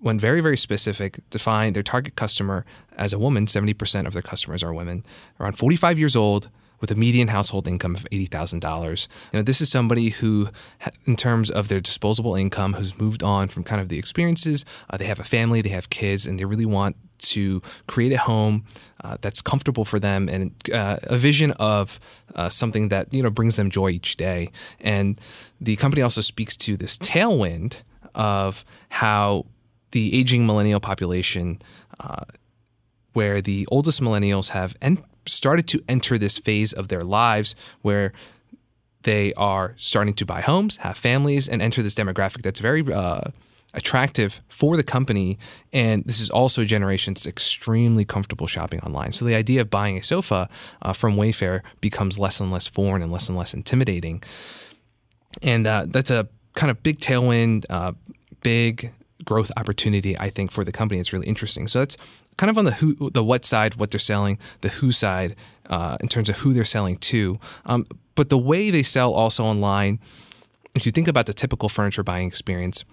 went 0.00 0.20
very, 0.20 0.40
very 0.40 0.56
specific, 0.56 1.18
defined 1.30 1.76
their 1.76 1.82
target 1.82 2.14
customer 2.14 2.64
as 2.96 3.12
a 3.12 3.18
woman. 3.18 3.46
70% 3.46 4.06
of 4.06 4.12
their 4.12 4.22
customers 4.22 4.62
are 4.62 4.72
women, 4.72 5.04
around 5.40 5.58
45 5.58 5.98
years 5.98 6.16
old, 6.16 6.48
with 6.80 6.90
a 6.90 6.94
median 6.94 7.28
household 7.28 7.66
income 7.66 7.94
of 7.94 8.06
$80,000. 8.10 9.08
You 9.32 9.38
know, 9.38 9.42
this 9.42 9.60
is 9.60 9.70
somebody 9.70 10.10
who, 10.10 10.48
in 11.04 11.16
terms 11.16 11.50
of 11.50 11.68
their 11.68 11.80
disposable 11.80 12.34
income, 12.34 12.74
who's 12.74 12.98
moved 12.98 13.22
on 13.22 13.48
from 13.48 13.64
kind 13.64 13.80
of 13.80 13.88
the 13.88 13.98
experiences. 13.98 14.64
Uh, 14.90 14.96
they 14.96 15.06
have 15.06 15.20
a 15.20 15.24
family, 15.24 15.60
they 15.60 15.70
have 15.70 15.90
kids, 15.90 16.26
and 16.26 16.38
they 16.38 16.44
really 16.44 16.66
want 16.66 16.96
to 17.18 17.60
create 17.86 18.12
a 18.12 18.18
home 18.18 18.64
uh, 19.02 19.16
that's 19.20 19.42
comfortable 19.42 19.84
for 19.84 19.98
them 19.98 20.28
and 20.28 20.52
uh, 20.72 20.98
a 21.04 21.18
vision 21.18 21.50
of 21.52 21.98
uh, 22.34 22.48
something 22.48 22.88
that 22.88 23.12
you 23.12 23.22
know 23.22 23.30
brings 23.30 23.56
them 23.56 23.70
joy 23.70 23.88
each 23.90 24.16
day. 24.16 24.48
And 24.80 25.18
the 25.60 25.76
company 25.76 26.02
also 26.02 26.20
speaks 26.20 26.56
to 26.58 26.76
this 26.76 26.96
tailwind 26.98 27.82
of 28.14 28.64
how 28.88 29.46
the 29.92 30.14
aging 30.18 30.46
millennial 30.46 30.80
population, 30.80 31.60
uh, 32.00 32.24
where 33.12 33.40
the 33.40 33.66
oldest 33.70 34.00
millennials 34.00 34.50
have 34.50 34.76
en- 34.82 35.04
started 35.28 35.66
to 35.68 35.82
enter 35.88 36.18
this 36.18 36.38
phase 36.38 36.72
of 36.72 36.88
their 36.88 37.02
lives 37.02 37.54
where 37.82 38.12
they 39.02 39.32
are 39.34 39.74
starting 39.76 40.14
to 40.14 40.26
buy 40.26 40.40
homes, 40.40 40.76
have 40.78 40.96
families, 40.96 41.48
and 41.48 41.62
enter 41.62 41.82
this 41.82 41.94
demographic 41.94 42.42
that's 42.42 42.60
very 42.60 42.82
uh, 42.92 43.30
attractive 43.74 44.40
for 44.48 44.76
the 44.76 44.82
company. 44.82 45.38
And 45.72 46.04
this 46.04 46.20
is 46.20 46.30
also 46.30 46.62
a 46.62 46.64
generation 46.64 47.14
that's 47.14 47.26
extremely 47.26 48.04
comfortable 48.04 48.46
shopping 48.46 48.80
online. 48.80 49.12
So 49.12 49.24
the 49.24 49.34
idea 49.34 49.60
of 49.60 49.70
buying 49.70 49.96
a 49.96 50.02
sofa 50.02 50.48
uh, 50.82 50.92
from 50.92 51.16
Wayfair 51.16 51.62
becomes 51.80 52.18
less 52.18 52.40
and 52.40 52.50
less 52.50 52.66
foreign 52.66 53.02
and 53.02 53.12
less 53.12 53.28
and 53.28 53.38
less 53.38 53.54
intimidating. 53.54 54.22
And 55.42 55.66
uh, 55.66 55.86
that's 55.88 56.10
a 56.10 56.28
kind 56.54 56.70
of 56.70 56.82
big 56.82 56.98
tailwind, 56.98 57.66
uh, 57.70 57.92
big 58.42 58.92
growth 59.28 59.52
opportunity, 59.58 60.18
I 60.18 60.30
think, 60.30 60.50
for 60.50 60.64
the 60.64 60.72
company. 60.72 60.98
It's 60.98 61.12
really 61.12 61.26
interesting. 61.26 61.68
So 61.68 61.80
that's 61.80 61.98
kind 62.38 62.48
of 62.48 62.56
on 62.56 62.64
the 62.64 62.72
who, 62.80 63.10
the 63.10 63.22
what 63.22 63.44
side, 63.44 63.74
what 63.74 63.90
they're 63.90 64.00
selling, 64.00 64.38
the 64.62 64.70
who 64.70 64.90
side 64.90 65.36
uh, 65.68 65.98
in 66.00 66.08
terms 66.08 66.30
of 66.30 66.38
who 66.38 66.54
they're 66.54 66.72
selling 66.76 66.96
to. 67.12 67.38
Um, 67.66 67.86
but 68.14 68.30
the 68.30 68.38
way 68.38 68.70
they 68.70 68.82
sell 68.82 69.12
also 69.12 69.44
online, 69.44 70.00
if 70.74 70.86
you 70.86 70.92
think 70.92 71.08
about 71.08 71.26
the 71.26 71.34
typical 71.34 71.68
furniture 71.68 72.02
buying 72.02 72.26
experience, 72.26 72.84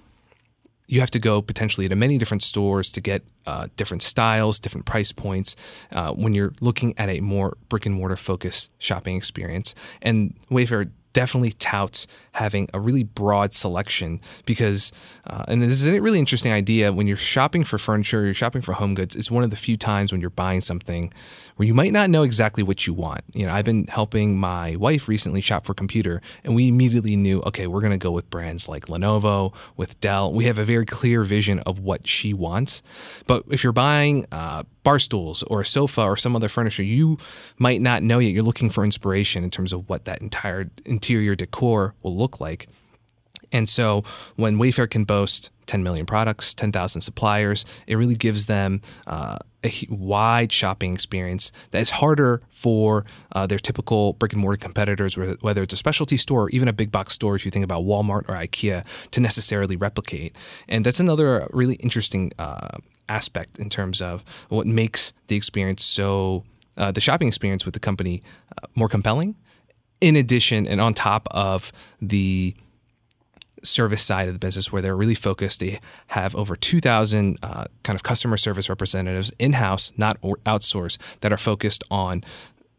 you 0.88 1.00
have 1.00 1.10
to 1.12 1.20
go 1.20 1.42
potentially 1.42 1.88
to 1.88 1.96
many 1.96 2.18
different 2.18 2.44
stores 2.44 2.92
to 2.92 3.02
get 3.02 3.24
uh, 3.48 3.68
different 3.78 4.04
styles, 4.04 4.60
different 4.60 4.86
price 4.86 5.14
points 5.14 5.56
uh, 5.94 6.12
when 6.12 6.34
you're 6.34 6.54
looking 6.60 6.94
at 6.98 7.08
a 7.10 7.22
more 7.22 7.56
brick 7.70 7.86
and 7.86 7.96
mortar 7.96 8.18
focused 8.18 8.72
shopping 8.78 9.16
experience. 9.16 9.74
And 10.02 10.36
Wayfair 10.52 10.92
definitely 11.16 11.54
touts 11.54 12.08
having 12.34 12.70
a 12.74 12.80
really 12.80 13.04
broad 13.04 13.54
selection 13.54 14.20
because, 14.46 14.92
uh, 15.26 15.46
and 15.48 15.62
this 15.62 15.82
is 15.82 15.88
a 15.88 16.02
really 16.02 16.20
interesting 16.20 16.52
idea 16.52 16.92
when 16.92 17.08
you're 17.08 17.16
shopping 17.16 17.64
for 17.64 17.78
furniture, 17.78 18.26
you're 18.26 18.34
shopping 18.34 18.62
for 18.62 18.74
home 18.74 18.94
goods, 18.94 19.16
it's 19.16 19.32
one 19.32 19.42
of 19.42 19.50
the 19.50 19.56
few 19.56 19.78
times 19.78 20.12
when 20.12 20.20
you're 20.20 20.30
buying 20.30 20.60
something 20.60 21.14
where 21.56 21.66
you 21.66 21.74
might 21.74 21.94
not 21.94 22.10
know 22.10 22.24
exactly 22.24 22.64
what 22.64 22.86
you 22.86 22.94
want. 22.94 23.22
You 23.34 23.46
know, 23.46 23.54
I've 23.54 23.64
been 23.64 23.88
helping 23.88 24.38
my 24.38 24.76
wife 24.76 25.08
recently 25.08 25.40
shop 25.40 25.66
for 25.66 25.74
computer, 25.74 26.22
and 26.44 26.54
we 26.54 26.68
immediately 26.68 27.16
knew, 27.16 27.42
okay, 27.44 27.66
we're 27.66 27.80
going 27.80 27.98
to 27.98 27.98
go 27.98 28.12
with 28.12 28.30
brands 28.30 28.68
like 28.68 28.88
Lenovo, 28.88 29.56
with 29.78 29.98
Dell. 30.02 30.34
We 30.34 30.44
have 30.46 30.60
a 30.60 30.66
very 30.66 30.86
clear 30.86 31.24
vision 31.24 31.60
of 31.60 31.80
what 31.80 32.10
she 32.10 32.34
wants. 32.34 32.84
But 33.26 33.44
if 33.50 33.64
you're 33.64 33.72
buying 33.72 34.26
uh, 34.34 34.64
bar 34.86 35.00
stools 35.00 35.44
or 35.44 35.60
a 35.60 35.66
sofa 35.66 36.02
or 36.04 36.16
some 36.16 36.36
other 36.36 36.48
furniture, 36.48 36.84
you 36.84 37.18
might 37.58 37.82
not 37.82 38.04
know 38.04 38.20
yet. 38.20 38.32
You're 38.32 38.44
looking 38.44 38.70
for 38.70 38.86
inspiration 38.86 39.44
in 39.44 39.50
terms 39.50 39.74
of 39.74 39.90
what 39.90 40.06
that 40.06 40.22
entire 40.22 40.70
interior 40.86 41.36
decor 41.36 41.96
will 42.04 42.16
look 42.16 42.40
like. 42.40 42.70
And 43.52 43.68
so 43.68 44.04
when 44.36 44.58
Wayfair 44.58 44.90
can 44.90 45.04
boast 45.04 45.52
10 45.66 45.84
million 45.84 46.06
products, 46.06 46.54
10,000 46.54 47.02
suppliers, 47.02 47.66
it 47.88 47.96
really 47.96 48.16
gives 48.16 48.46
them 48.46 48.82
uh, 49.08 49.38
a 49.64 49.72
wide 49.90 50.52
shopping 50.52 50.94
experience 50.94 51.52
that 51.72 51.80
is 51.80 51.92
harder 51.92 52.42
for 52.52 53.06
uh, 53.32 53.48
their 53.48 53.58
typical 53.58 54.14
brick 54.14 54.34
and 54.34 54.42
mortar 54.42 54.58
competitors, 54.58 55.18
whether 55.18 55.64
it's 55.64 55.74
a 55.74 55.78
specialty 55.78 56.18
store 56.18 56.44
or 56.44 56.50
even 56.50 56.68
a 56.68 56.74
big 56.74 56.92
box 56.92 57.14
store, 57.14 57.36
if 57.36 57.46
you 57.46 57.52
think 57.52 57.66
about 57.66 57.84
Walmart 57.84 58.30
or 58.30 58.36
IKEA, 58.36 58.86
to 59.12 59.20
necessarily 59.20 59.76
replicate. 59.76 60.36
And 60.68 60.86
that's 60.86 61.00
another 61.00 61.48
really 61.52 61.76
interesting 61.76 62.32
uh, 62.38 62.78
aspect 63.10 63.58
in 63.58 63.70
terms 63.70 64.02
of 64.02 64.24
what 64.50 64.68
makes 64.68 65.14
the 65.28 65.36
experience 65.36 65.84
so, 65.84 66.44
uh, 66.78 66.92
the 66.92 67.02
shopping 67.02 67.28
experience 67.28 67.66
with 67.66 67.74
the 67.74 67.80
company 67.80 68.22
uh, 68.62 68.68
more 68.76 68.90
compelling 68.90 69.36
in 70.02 70.16
addition 70.16 70.68
and 70.68 70.82
on 70.82 70.94
top 70.94 71.28
of 71.32 71.72
the 72.02 72.54
service 73.66 74.04
side 74.04 74.28
of 74.28 74.34
the 74.34 74.40
business 74.40 74.72
where 74.72 74.82
they're 74.82 74.96
really 74.96 75.16
focused. 75.16 75.60
They 75.60 75.80
have 76.08 76.36
over 76.36 76.56
2,000 76.56 77.38
uh, 77.42 77.66
kind 77.84 77.96
of 77.96 78.04
customer 78.04 78.38
service 78.38 78.70
representatives 78.70 79.32
in 79.40 79.54
house, 79.54 79.92
not 79.98 80.20
outsourced, 80.22 81.20
that 81.20 81.32
are 81.34 81.38
focused 81.38 81.84
on 81.90 82.24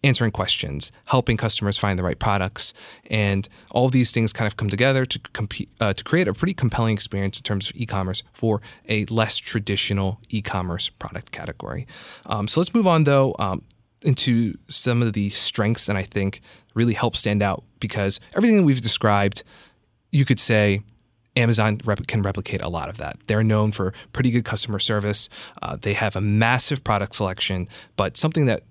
answering 0.04 0.30
questions, 0.30 0.92
helping 1.06 1.36
customers 1.36 1.76
find 1.76 1.98
the 1.98 2.02
right 2.02 2.18
products, 2.18 2.72
and 3.10 3.48
all 3.70 3.88
these 3.88 4.12
things 4.12 4.32
kind 4.32 4.46
of 4.46 4.56
come 4.56 4.70
together 4.70 5.04
to 5.04 5.18
compete 5.32 5.68
uh, 5.80 5.92
to 5.92 6.04
create 6.04 6.28
a 6.28 6.32
pretty 6.32 6.54
compelling 6.54 6.94
experience 6.94 7.38
in 7.38 7.42
terms 7.42 7.68
of 7.68 7.76
e-commerce 7.76 8.22
for 8.32 8.62
a 8.88 9.04
less 9.06 9.36
traditional 9.38 10.20
e-commerce 10.28 10.88
product 10.88 11.32
category. 11.32 11.86
Um, 12.26 12.46
so 12.46 12.60
let's 12.60 12.72
move 12.74 12.86
on 12.86 13.04
though. 13.04 13.34
Um, 13.38 13.62
into 14.02 14.54
some 14.68 15.02
of 15.02 15.14
the 15.14 15.30
strengths 15.30 15.88
and 15.88 15.98
I 15.98 16.02
think 16.02 16.40
really 16.74 16.92
help 16.94 17.16
stand 17.16 17.42
out 17.42 17.64
because 17.80 18.20
everything 18.36 18.58
that 18.58 18.62
we've 18.62 18.80
described 18.80 19.42
you 20.16 20.24
could 20.24 20.40
say 20.40 20.80
Amazon 21.36 21.78
rep- 21.84 22.06
can 22.06 22.22
replicate 22.22 22.62
a 22.62 22.70
lot 22.70 22.88
of 22.88 22.96
that. 22.96 23.18
They're 23.26 23.44
known 23.44 23.70
for 23.70 23.92
pretty 24.12 24.30
good 24.30 24.46
customer 24.46 24.78
service. 24.78 25.28
Uh, 25.60 25.76
they 25.76 25.92
have 25.92 26.16
a 26.16 26.22
massive 26.22 26.82
product 26.82 27.14
selection, 27.14 27.68
but 27.96 28.16
something 28.16 28.46
that 28.46 28.62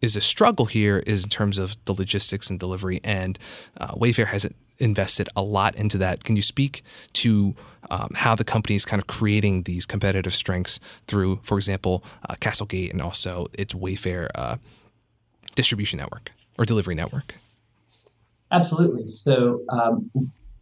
is 0.00 0.14
a 0.14 0.20
struggle 0.20 0.66
here 0.66 0.98
is 1.04 1.24
in 1.24 1.30
terms 1.30 1.58
of 1.58 1.76
the 1.86 1.94
logistics 1.94 2.48
and 2.48 2.60
delivery. 2.60 3.00
And 3.02 3.38
uh, 3.80 3.88
Wayfair 3.94 4.26
has 4.26 4.46
invested 4.78 5.28
a 5.34 5.42
lot 5.42 5.74
into 5.74 5.98
that. 5.98 6.22
Can 6.22 6.36
you 6.36 6.42
speak 6.42 6.84
to 7.14 7.56
um, 7.90 8.10
how 8.14 8.36
the 8.36 8.44
company 8.44 8.76
is 8.76 8.84
kind 8.84 9.02
of 9.02 9.08
creating 9.08 9.64
these 9.64 9.84
competitive 9.84 10.34
strengths 10.34 10.78
through, 11.08 11.40
for 11.42 11.56
example, 11.58 12.04
uh, 12.28 12.34
Castlegate 12.40 12.92
and 12.92 13.02
also 13.02 13.46
its 13.54 13.74
Wayfair 13.74 14.28
uh, 14.36 14.56
distribution 15.56 15.98
network 15.98 16.30
or 16.56 16.64
delivery 16.64 16.94
network? 16.94 17.34
Absolutely. 18.52 19.06
So 19.06 19.62
um, 19.68 20.10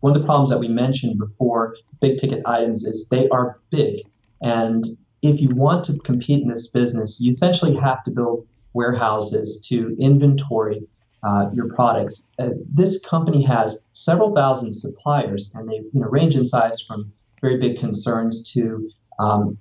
one 0.02 0.14
of 0.14 0.20
the 0.20 0.26
problems 0.26 0.50
that 0.50 0.58
we 0.58 0.68
mentioned 0.68 1.18
before 1.18 1.76
big 2.00 2.18
ticket 2.18 2.42
items 2.44 2.84
is 2.84 3.08
they 3.08 3.28
are 3.28 3.60
big. 3.70 4.00
And 4.42 4.84
if 5.22 5.40
you 5.40 5.48
want 5.54 5.84
to 5.84 5.98
compete 6.00 6.42
in 6.42 6.48
this 6.48 6.66
business, 6.66 7.20
you 7.20 7.30
essentially 7.30 7.76
have 7.76 8.02
to 8.04 8.10
build 8.10 8.46
warehouses 8.74 9.64
to 9.68 9.96
inventory 10.00 10.82
uh, 11.22 11.48
your 11.52 11.68
products. 11.68 12.26
Uh, 12.40 12.48
this 12.68 12.98
company 13.00 13.44
has 13.44 13.84
several 13.92 14.34
thousand 14.34 14.72
suppliers, 14.72 15.52
and 15.54 15.68
they 15.68 15.76
you 15.76 16.00
know, 16.00 16.08
range 16.08 16.34
in 16.34 16.44
size 16.44 16.80
from 16.80 17.12
very 17.40 17.58
big 17.58 17.78
concerns 17.78 18.50
to 18.52 18.90
um, 19.20 19.56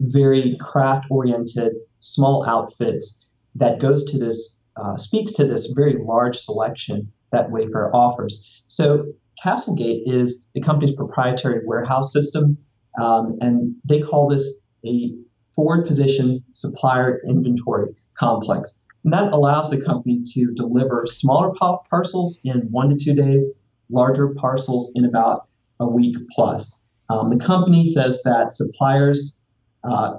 very 0.00 0.58
craft-oriented 0.60 1.72
small 1.98 2.46
outfits 2.46 3.26
that 3.54 3.80
goes 3.80 4.04
to 4.04 4.18
this 4.18 4.60
uh, 4.76 4.96
speaks 4.96 5.32
to 5.32 5.46
this 5.46 5.72
very 5.74 5.96
large 6.04 6.36
selection 6.36 7.10
that 7.32 7.48
Wayfair 7.48 7.90
offers. 7.92 8.62
So 8.66 9.06
Castlegate 9.42 10.02
is 10.06 10.48
the 10.54 10.60
company's 10.60 10.94
proprietary 10.94 11.60
warehouse 11.64 12.12
system, 12.12 12.58
um, 13.00 13.36
and 13.40 13.74
they 13.84 14.00
call 14.00 14.28
this 14.28 14.44
a 14.84 15.12
forward 15.54 15.86
position 15.86 16.42
supplier 16.50 17.20
inventory 17.28 17.94
complex. 18.14 18.84
And 19.04 19.12
that 19.12 19.32
allows 19.32 19.70
the 19.70 19.80
company 19.80 20.22
to 20.34 20.52
deliver 20.54 21.04
smaller 21.06 21.54
parcels 21.88 22.40
in 22.44 22.68
one 22.70 22.90
to 22.90 22.96
two 22.96 23.14
days, 23.14 23.60
larger 23.90 24.34
parcels 24.34 24.92
in 24.94 25.04
about 25.04 25.48
a 25.80 25.86
week 25.86 26.16
plus. 26.32 26.88
Um, 27.08 27.30
the 27.30 27.42
company 27.42 27.84
says 27.84 28.20
that 28.24 28.52
suppliers 28.52 29.44
uh, 29.84 30.16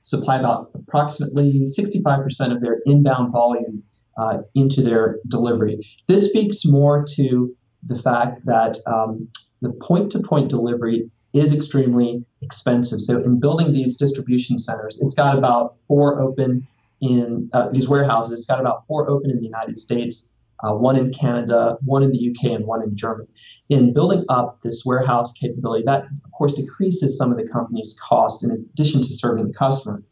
supply 0.00 0.38
about 0.38 0.70
approximately 0.74 1.66
65% 1.78 2.52
of 2.52 2.60
their 2.60 2.78
inbound 2.86 3.32
volume 3.32 3.82
uh, 4.16 4.38
into 4.54 4.82
their 4.82 5.18
delivery. 5.28 5.76
This 6.06 6.28
speaks 6.28 6.64
more 6.64 7.04
to 7.14 7.54
the 7.82 8.00
fact 8.00 8.44
that 8.46 8.78
um, 8.86 9.28
the 9.60 9.72
point 9.72 10.10
to 10.12 10.20
point 10.20 10.48
delivery 10.48 11.10
is 11.32 11.52
extremely 11.52 12.18
expensive. 12.42 13.00
So, 13.00 13.22
in 13.22 13.38
building 13.38 13.72
these 13.72 13.96
distribution 13.96 14.58
centers, 14.58 15.00
it's 15.00 15.14
got 15.14 15.36
about 15.36 15.76
four 15.86 16.20
open 16.20 16.66
in 17.00 17.48
uh, 17.52 17.68
these 17.70 17.88
warehouses, 17.88 18.32
it's 18.32 18.46
got 18.46 18.60
about 18.60 18.86
four 18.86 19.08
open 19.08 19.30
in 19.30 19.36
the 19.36 19.44
United 19.44 19.78
States. 19.78 20.34
Uh, 20.64 20.74
one 20.74 20.96
in 20.96 21.08
Canada, 21.10 21.78
one 21.84 22.02
in 22.02 22.10
the 22.10 22.30
UK, 22.30 22.50
and 22.50 22.66
one 22.66 22.82
in 22.82 22.96
Germany. 22.96 23.28
In 23.68 23.92
building 23.92 24.24
up 24.28 24.60
this 24.62 24.82
warehouse 24.84 25.32
capability, 25.32 25.84
that 25.86 26.02
of 26.24 26.32
course 26.36 26.52
decreases 26.52 27.16
some 27.16 27.30
of 27.30 27.38
the 27.38 27.46
company's 27.46 27.96
cost 28.02 28.42
in 28.42 28.50
addition 28.50 29.00
to 29.00 29.12
serving 29.12 29.46
the 29.46 29.54
customer. 29.54 30.02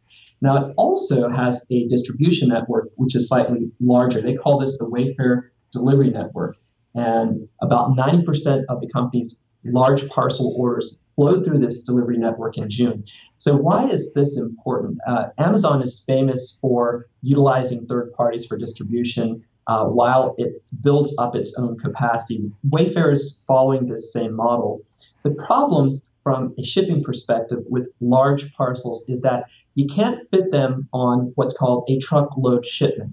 Now, 0.41 0.57
it 0.67 0.75
also 0.77 1.29
has 1.29 1.67
a 1.73 1.89
distribution 1.89 2.49
network 2.49 2.91
which 2.95 3.17
is 3.17 3.27
slightly 3.27 3.73
larger. 3.81 4.21
They 4.23 4.35
call 4.35 4.61
this 4.61 4.79
the 4.79 4.85
Wayfair 4.85 5.43
Delivery 5.73 6.11
Network 6.11 6.57
and 6.97 7.49
about 7.61 7.91
90% 7.91 8.65
of 8.69 8.81
the 8.81 8.89
company's 8.89 9.37
large 9.65 10.09
parcel 10.09 10.55
orders 10.59 11.01
flowed 11.15 11.45
through 11.45 11.59
this 11.59 11.83
delivery 11.83 12.19
network 12.19 12.57
in 12.57 12.69
June. 12.71 13.05
So, 13.39 13.57
why 13.57 13.89
is 13.89 14.13
this 14.15 14.37
important? 14.37 14.99
Uh, 15.07 15.27
Amazon 15.39 15.83
is 15.83 16.05
famous 16.07 16.59
for 16.61 17.07
utilizing 17.23 17.85
third 17.87 18.13
parties 18.13 18.47
for 18.47 18.57
distribution 18.57 19.43
uh, 19.67 19.87
while 19.87 20.35
it 20.39 20.63
builds 20.81 21.15
up 21.19 21.35
its 21.35 21.55
own 21.59 21.79
capacity. 21.79 22.51
Wayfair 22.69 23.13
is 23.13 23.43
following 23.47 23.87
this 23.87 24.13
same 24.13 24.35
model. 24.35 24.83
The 25.23 25.33
problem 25.33 26.01
from 26.23 26.55
a 26.59 26.65
shipping 26.65 27.03
perspective 27.03 27.63
with 27.69 27.89
large 28.01 28.53
parcels 28.55 29.05
is 29.09 29.21
that 29.23 29.45
you 29.75 29.87
can't 29.87 30.27
fit 30.31 30.51
them 30.51 30.89
on 30.93 31.33
what's 31.35 31.57
called 31.57 31.85
a 31.89 31.99
truckload 31.99 32.65
shipment. 32.65 33.13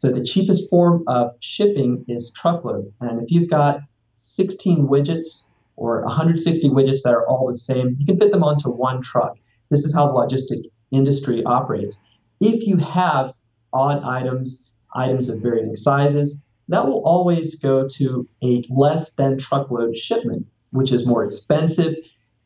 So 0.00 0.10
the 0.10 0.24
cheapest 0.24 0.70
form 0.70 1.04
of 1.08 1.32
shipping 1.40 2.06
is 2.08 2.32
truckload. 2.32 2.90
And 3.02 3.20
if 3.22 3.30
you've 3.30 3.50
got 3.50 3.80
16 4.12 4.88
widgets 4.88 5.52
or 5.76 6.02
160 6.06 6.70
widgets 6.70 7.02
that 7.04 7.12
are 7.12 7.28
all 7.28 7.46
the 7.46 7.54
same, 7.54 7.96
you 7.98 8.06
can 8.06 8.16
fit 8.16 8.32
them 8.32 8.42
onto 8.42 8.70
one 8.70 9.02
truck. 9.02 9.36
This 9.68 9.84
is 9.84 9.92
how 9.92 10.06
the 10.06 10.14
logistic 10.14 10.62
industry 10.90 11.44
operates. 11.44 11.98
If 12.40 12.66
you 12.66 12.78
have 12.78 13.34
odd 13.74 14.02
items, 14.02 14.72
items 14.94 15.28
of 15.28 15.42
varying 15.42 15.76
sizes, 15.76 16.42
that 16.68 16.86
will 16.86 17.02
always 17.04 17.56
go 17.56 17.86
to 17.96 18.26
a 18.42 18.64
less 18.70 19.12
than 19.16 19.36
truckload 19.36 19.94
shipment, 19.98 20.46
which 20.70 20.92
is 20.92 21.04
more 21.04 21.24
expensive. 21.24 21.94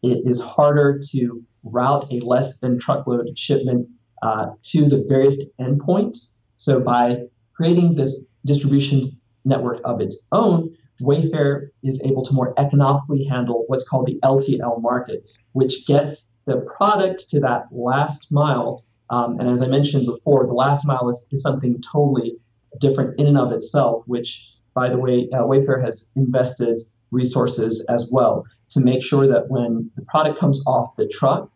It 0.03 0.23
is 0.27 0.41
harder 0.41 1.01
to 1.13 1.41
route 1.63 2.09
a 2.11 2.19
less 2.19 2.59
than 2.59 2.81
truckload 2.81 3.39
shipment 3.39 3.87
uh, 4.25 4.47
to 4.73 4.89
the 4.89 5.05
various 5.07 5.39
endpoints. 5.61 6.33
So 6.57 6.81
by 6.81 7.19
creating 7.57 7.95
this 7.95 8.37
distribution 8.45 9.03
network 9.45 9.81
of 9.85 10.01
its 10.01 10.27
own, 10.33 10.75
Wayfair 11.01 11.69
is 11.83 12.01
able 12.03 12.25
to 12.25 12.33
more 12.33 12.55
economically 12.59 13.25
handle 13.25 13.65
what's 13.67 13.87
called 13.89 14.07
the 14.07 14.19
LTL 14.23 14.81
market, 14.81 15.29
which 15.53 15.87
gets 15.87 16.31
the 16.45 16.59
product 16.77 17.29
to 17.31 17.41
that 17.41 17.67
last 17.71 18.31
mile. 18.31 18.85
Um, 19.11 19.39
and 19.41 19.49
as 19.49 19.61
I 19.61 19.67
mentioned 19.67 20.07
before, 20.07 20.47
the 20.47 20.53
last 20.53 20.87
mile 20.87 21.09
is, 21.09 21.27
is, 21.31 21.43
something 21.43 21.83
totally 21.83 22.37
different 22.81 23.19
in 23.19 23.27
and 23.27 23.39
of 23.39 23.53
itself, 23.53 24.05
which, 24.07 24.51
by 24.75 24.89
the 24.89 24.99
way, 24.99 25.29
uh, 25.33 25.45
Wayfair 25.45 25.83
has 25.83 26.11
invested 26.17 26.81
resources 27.11 27.85
as 27.89 28.09
well 28.11 28.45
to 28.71 28.81
make 28.81 29.03
sure 29.03 29.27
that 29.27 29.49
when 29.49 29.91
the 29.97 30.03
product 30.03 30.39
comes 30.39 30.63
off 30.67 30.97
the 30.97 31.07
truck, 31.09 31.51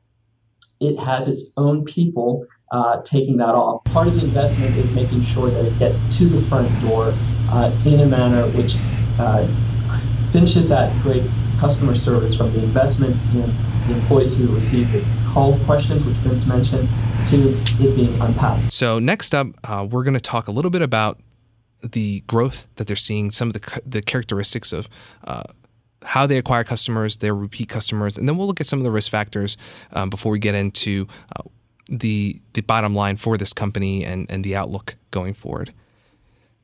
it 0.80 0.98
has 0.98 1.26
its 1.26 1.52
own 1.56 1.84
people 1.84 2.46
uh, 2.70 3.02
taking 3.02 3.36
that 3.38 3.54
off. 3.54 3.82
Part 3.84 4.08
of 4.08 4.14
the 4.14 4.22
investment 4.22 4.76
is 4.76 4.90
making 4.92 5.24
sure 5.24 5.50
that 5.50 5.64
it 5.64 5.78
gets 5.78 6.00
to 6.18 6.26
the 6.26 6.40
front 6.42 6.68
door 6.82 7.12
uh, 7.50 7.72
in 7.86 8.00
a 8.00 8.06
manner 8.06 8.46
which 8.50 8.76
uh, 9.18 9.46
finishes 10.32 10.68
that 10.68 10.92
great 11.02 11.22
customer 11.58 11.94
service 11.94 12.34
from 12.36 12.52
the 12.52 12.62
investment 12.62 13.16
in 13.34 13.50
the 13.88 13.94
employees 13.94 14.36
who 14.36 14.54
receive 14.54 14.90
the 14.92 15.04
call 15.28 15.58
questions, 15.60 16.04
which 16.04 16.16
Vince 16.16 16.46
mentioned, 16.46 16.88
to 17.28 17.36
it 17.84 17.96
being 17.96 18.20
unpacked. 18.20 18.72
So, 18.72 18.98
next 18.98 19.34
up, 19.34 19.48
uh, 19.64 19.86
we're 19.88 20.04
going 20.04 20.14
to 20.14 20.20
talk 20.20 20.48
a 20.48 20.52
little 20.52 20.70
bit 20.70 20.82
about 20.82 21.20
the 21.82 22.20
growth 22.26 22.68
that 22.76 22.86
they're 22.86 22.96
seeing, 22.96 23.30
some 23.30 23.48
of 23.48 23.54
the, 23.54 23.80
the 23.86 24.02
characteristics 24.02 24.72
of 24.72 24.88
uh, 25.24 25.44
how 26.04 26.26
they 26.26 26.38
acquire 26.38 26.64
customers, 26.64 27.18
their 27.18 27.34
repeat 27.34 27.68
customers, 27.68 28.16
and 28.16 28.28
then 28.28 28.36
we'll 28.36 28.46
look 28.46 28.60
at 28.60 28.66
some 28.66 28.78
of 28.78 28.84
the 28.84 28.90
risk 28.90 29.10
factors 29.10 29.56
um, 29.92 30.10
before 30.10 30.32
we 30.32 30.38
get 30.38 30.54
into 30.54 31.06
uh, 31.36 31.42
the 31.88 32.40
the 32.52 32.60
bottom 32.60 32.94
line 32.94 33.16
for 33.16 33.36
this 33.36 33.52
company 33.52 34.04
and, 34.04 34.26
and 34.30 34.44
the 34.44 34.54
outlook 34.54 34.96
going 35.10 35.34
forward. 35.34 35.72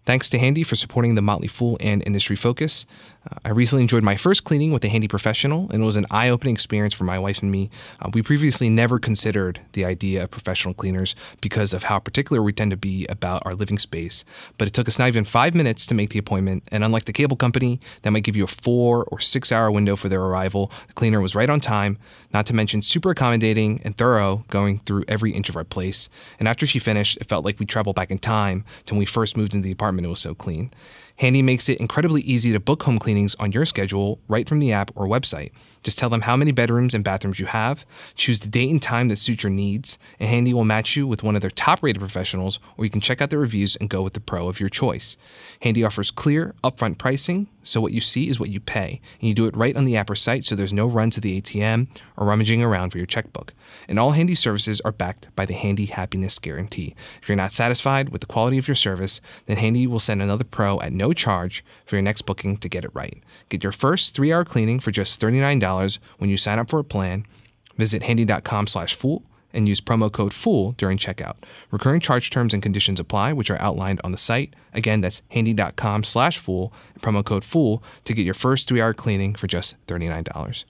Thanks 0.07 0.29
to 0.31 0.39
Handy 0.39 0.65
for 0.65 0.77
supporting 0.77 1.15
the 1.15 1.23
Motley 1.23 1.49
Fool 1.49 1.79
and 1.81 2.03
Industry 2.05 2.37
Focus. 2.37 2.85
Uh, 3.27 3.39
I 3.43 3.49
recently 3.49 3.81
enjoyed 3.81 4.03
my 4.03 4.17
first 4.17 4.45
cleaning 4.45 4.71
with 4.71 4.85
a 4.85 4.89
Handy 4.89 5.09
professional, 5.09 5.71
and 5.71 5.83
it 5.83 5.87
was 5.87 5.97
an 5.97 6.05
eye 6.11 6.29
opening 6.29 6.55
experience 6.55 6.93
for 6.93 7.05
my 7.05 7.19
wife 7.19 7.41
and 7.41 7.51
me. 7.51 7.71
Uh, 8.03 8.11
we 8.13 8.21
previously 8.21 8.69
never 8.69 8.99
considered 8.99 9.61
the 9.73 9.87
idea 9.87 10.25
of 10.25 10.31
professional 10.31 10.75
cleaners 10.75 11.17
because 11.41 11.73
of 11.73 11.85
how 11.85 11.99
particular 11.99 12.43
we 12.43 12.53
tend 12.53 12.71
to 12.71 12.77
be 12.77 13.07
about 13.07 13.41
our 13.47 13.55
living 13.55 13.79
space. 13.79 14.27
But 14.59 14.69
it 14.69 14.75
took 14.75 14.89
us 14.89 14.99
not 14.99 15.09
even 15.09 15.25
five 15.25 15.55
minutes 15.55 15.87
to 15.87 15.95
make 15.95 16.11
the 16.11 16.19
appointment, 16.19 16.65
and 16.71 16.85
unlike 16.85 17.07
the 17.07 17.13
cable 17.15 17.37
company 17.37 17.81
that 18.03 18.11
might 18.11 18.25
give 18.25 18.37
you 18.37 18.45
a 18.45 18.49
four 18.49 19.05
or 19.05 19.21
six 19.21 19.51
hour 19.53 19.71
window 19.71 19.97
for 19.97 20.11
their 20.11 20.21
arrival, 20.21 20.71
the 20.87 20.93
cleaner 20.93 21.23
was 21.23 21.35
right 21.35 21.49
on 21.49 21.61
time, 21.61 21.97
not 22.35 22.45
to 22.45 22.55
mention 22.55 22.83
super 22.83 23.13
accommodating 23.13 23.81
and 23.85 23.97
thorough, 23.97 24.45
going 24.49 24.81
through 24.81 25.05
every 25.09 25.33
inch 25.33 25.49
of 25.49 25.57
our 25.57 25.65
place. 25.65 26.11
And 26.39 26.47
after 26.47 26.67
she 26.67 26.79
finished, 26.79 27.17
it 27.23 27.25
felt 27.25 27.47
like 27.47 27.59
we 27.59 27.65
traveled 27.65 27.97
back 27.97 28.11
in 28.11 28.19
time 28.19 28.67
to 28.85 28.93
when 28.93 28.99
we 28.99 29.07
first 29.07 29.35
moved 29.35 29.55
into 29.55 29.65
the 29.65 29.73
apartment, 29.73 29.94
it 30.03 30.09
was 30.09 30.21
so 30.21 30.35
clean. 30.35 30.71
Handy 31.16 31.42
makes 31.42 31.68
it 31.68 31.78
incredibly 31.78 32.23
easy 32.23 32.52
to 32.52 32.59
book 32.59 32.83
home 32.83 32.99
cleanings 32.99 33.37
on 33.37 33.52
your 33.52 33.64
schedule 33.64 34.18
right 34.26 34.49
from 34.49 34.59
the 34.59 34.73
app 34.73 34.90
or 34.97 35.06
website. 35.06 35.52
Just 35.85 35.97
tell 35.97 36.11
them 36.11 36.23
how 36.23 36.37
many 36.37 36.50
bedrooms 36.50 36.92
and 36.92 37.04
bathrooms 37.04 37.38
you 37.38 37.47
have, 37.47 37.87
choose 38.16 38.40
the 38.40 38.49
date 38.49 38.71
and 38.71 38.83
time 38.83 39.09
that 39.09 39.18
suits 39.18 39.44
your 39.44 39.50
needs, 39.50 39.99
and 40.18 40.28
Handy 40.28 40.52
will 40.52 40.64
match 40.64 40.97
you 40.97 41.06
with 41.06 41.23
one 41.23 41.37
of 41.37 41.40
their 41.40 41.50
top 41.50 41.83
rated 41.83 42.00
professionals, 42.00 42.59
or 42.76 42.85
you 42.85 42.90
can 42.90 43.00
check 43.00 43.23
out 43.23 43.30
the 43.30 43.38
reviews 43.38 43.76
and 43.76 43.88
go 43.88 44.02
with 44.02 44.14
the 44.14 44.21
pro 44.21 44.49
of 44.49 44.59
your 44.59 44.68
choice. 44.68 45.16
Handy 45.61 45.85
offers 45.85 46.11
clear, 46.11 46.54
upfront 46.64 46.99
pricing, 46.99 47.47
so 47.62 47.80
what 47.80 47.92
you 47.92 48.00
see 48.00 48.28
is 48.28 48.38
what 48.38 48.50
you 48.50 48.61
pay, 48.61 49.00
and 49.21 49.28
you 49.28 49.35
do 49.35 49.47
it 49.47 49.56
right 49.56 49.76
on 49.76 49.85
the 49.85 49.97
app 49.97 50.11
or 50.11 50.14
site 50.14 50.44
so 50.44 50.54
there's 50.54 50.73
no 50.73 50.87
run 50.87 51.11
to 51.11 51.21
the 51.21 51.40
ATM 51.40 51.88
or 52.16 52.26
rummaging 52.26 52.62
around 52.62 52.90
for 52.90 52.99
your 52.99 53.06
checkbook. 53.06 53.54
And 53.88 53.99
all 53.99 54.12
Handy 54.12 54.35
services 54.35 54.80
are 54.83 54.92
backed 54.92 55.35
by 55.35 55.47
the 55.47 55.54
Handy 55.54 55.87
Happiness 55.87 56.38
Guarantee. 56.38 56.94
If 57.23 57.28
you're 57.28 57.37
not 57.37 57.52
satisfied 57.52 58.11
with 58.11 58.21
the 58.21 58.26
quality 58.26 58.59
of 58.59 58.68
your 58.68 58.75
service, 58.75 59.21
then 59.47 59.56
Handy 59.56 59.87
will 59.87 59.99
send 59.99 60.21
another 60.21 60.44
pro 60.44 60.80
at 60.80 60.92
no 60.92 61.04
charge 61.13 61.65
for 61.85 61.97
your 61.97 62.03
next 62.03 62.23
booking 62.23 62.57
to 62.59 62.69
get 62.69 62.85
it 62.85 62.91
right. 62.95 63.23
Get 63.49 63.63
your 63.63 63.73
first 63.73 64.15
three 64.15 64.33
hour 64.33 64.45
cleaning 64.45 64.81
for 64.81 64.91
just 64.91 65.21
$39 65.21 65.99
when 66.19 66.31
you 66.31 66.37
sign 66.37 66.59
up 66.59 66.71
for 66.71 66.79
a 66.79 66.85
plan. 66.85 67.25
Visit 67.77 68.05
handy.com 68.05 68.67
slash 68.67 68.95
fool 68.95 69.25
and 69.53 69.69
use 69.69 69.81
promo 69.81 70.11
code 70.11 70.35
FOOL 70.35 70.73
during 70.73 70.99
checkout. 70.99 71.37
Recurring 71.71 72.01
charge 72.01 72.29
terms 72.29 72.53
and 72.53 72.63
conditions 72.63 73.01
apply, 73.01 73.33
which 73.33 73.51
are 73.51 73.61
outlined 73.61 74.01
on 74.05 74.11
the 74.11 74.19
site. 74.19 74.55
Again, 74.73 75.01
that's 75.01 75.23
handy.com 75.31 76.03
slash 76.05 76.39
fool, 76.39 76.73
promo 77.01 77.25
code 77.25 77.45
FOOL 77.45 77.83
to 78.05 78.13
get 78.13 78.25
your 78.25 78.35
first 78.35 78.69
three 78.69 78.81
hour 78.81 78.93
cleaning 78.93 79.35
for 79.35 79.47
just 79.47 79.75
$39. 79.87 80.65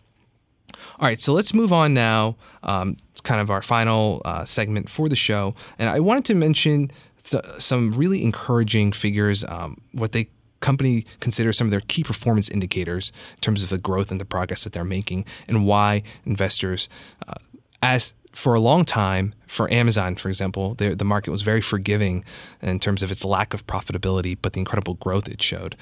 All 1.00 1.08
right, 1.08 1.20
so 1.20 1.32
let's 1.32 1.54
move 1.54 1.72
on 1.72 1.94
now. 1.94 2.36
Um, 2.62 2.96
it's 3.12 3.20
kind 3.20 3.40
of 3.40 3.50
our 3.50 3.62
final 3.62 4.22
uh, 4.24 4.44
segment 4.44 4.88
for 4.88 5.08
the 5.08 5.16
show. 5.16 5.54
And 5.78 5.88
I 5.88 6.00
wanted 6.00 6.24
to 6.26 6.34
mention 6.34 6.90
some 7.24 7.90
really 7.92 8.22
encouraging 8.22 8.92
figures, 8.92 9.44
um, 9.44 9.80
what 9.92 10.12
they 10.12 10.28
company 10.60 11.04
consider 11.20 11.52
some 11.52 11.66
of 11.66 11.70
their 11.70 11.82
key 11.88 12.02
performance 12.02 12.48
indicators 12.48 13.12
in 13.34 13.40
terms 13.40 13.62
of 13.62 13.68
the 13.68 13.76
growth 13.76 14.10
and 14.10 14.18
the 14.18 14.24
progress 14.24 14.64
that 14.64 14.72
they're 14.72 14.84
making, 14.84 15.26
and 15.46 15.66
why 15.66 16.02
investors, 16.24 16.88
uh, 17.28 17.34
as 17.82 18.14
for 18.32 18.54
a 18.54 18.60
long 18.60 18.84
time, 18.84 19.34
for 19.46 19.70
Amazon, 19.72 20.16
for 20.16 20.28
example, 20.28 20.74
the 20.74 21.04
market 21.04 21.30
was 21.30 21.42
very 21.42 21.60
forgiving 21.60 22.24
in 22.62 22.78
terms 22.80 23.02
of 23.02 23.10
its 23.10 23.24
lack 23.24 23.54
of 23.54 23.66
profitability, 23.66 24.36
but 24.40 24.54
the 24.54 24.58
incredible 24.58 24.94
growth 24.94 25.28
it 25.28 25.40
showed 25.40 25.76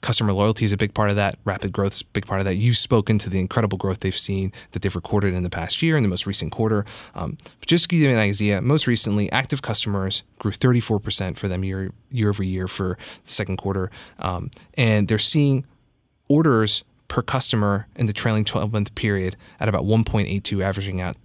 customer 0.00 0.32
loyalty 0.32 0.64
is 0.64 0.72
a 0.72 0.76
big 0.76 0.94
part 0.94 1.10
of 1.10 1.16
that. 1.16 1.36
Rapid 1.44 1.72
growth 1.72 1.92
is 1.92 2.00
a 2.02 2.06
big 2.06 2.26
part 2.26 2.40
of 2.40 2.46
that. 2.46 2.54
You've 2.56 2.76
spoken 2.76 3.18
to 3.18 3.30
the 3.30 3.38
incredible 3.38 3.76
growth 3.76 4.00
they've 4.00 4.16
seen 4.16 4.52
that 4.72 4.82
they've 4.82 4.94
recorded 4.94 5.34
in 5.34 5.42
the 5.42 5.50
past 5.50 5.82
year 5.82 5.96
in 5.96 6.02
the 6.02 6.08
most 6.08 6.26
recent 6.26 6.52
quarter. 6.52 6.84
Um, 7.14 7.36
but 7.58 7.68
just 7.68 7.84
to 7.84 7.88
give 7.88 8.00
you 8.00 8.10
an 8.10 8.18
idea, 8.18 8.60
most 8.62 8.86
recently, 8.86 9.30
active 9.30 9.62
customers 9.62 10.22
grew 10.38 10.52
34% 10.52 11.36
for 11.36 11.48
them 11.48 11.64
year 11.64 11.92
year 12.10 12.28
over 12.28 12.42
year 12.42 12.66
for 12.66 12.98
the 13.24 13.30
second 13.30 13.58
quarter, 13.58 13.90
um, 14.18 14.50
and 14.74 15.08
they're 15.08 15.18
seeing 15.18 15.66
orders 16.28 16.84
per 17.08 17.22
customer 17.22 17.88
in 17.96 18.06
the 18.06 18.12
trailing 18.12 18.44
12 18.44 18.72
month 18.72 18.94
period 18.94 19.36
at 19.58 19.68
about 19.68 19.82
1.82, 19.82 20.62
averaging 20.62 21.00
out. 21.00 21.16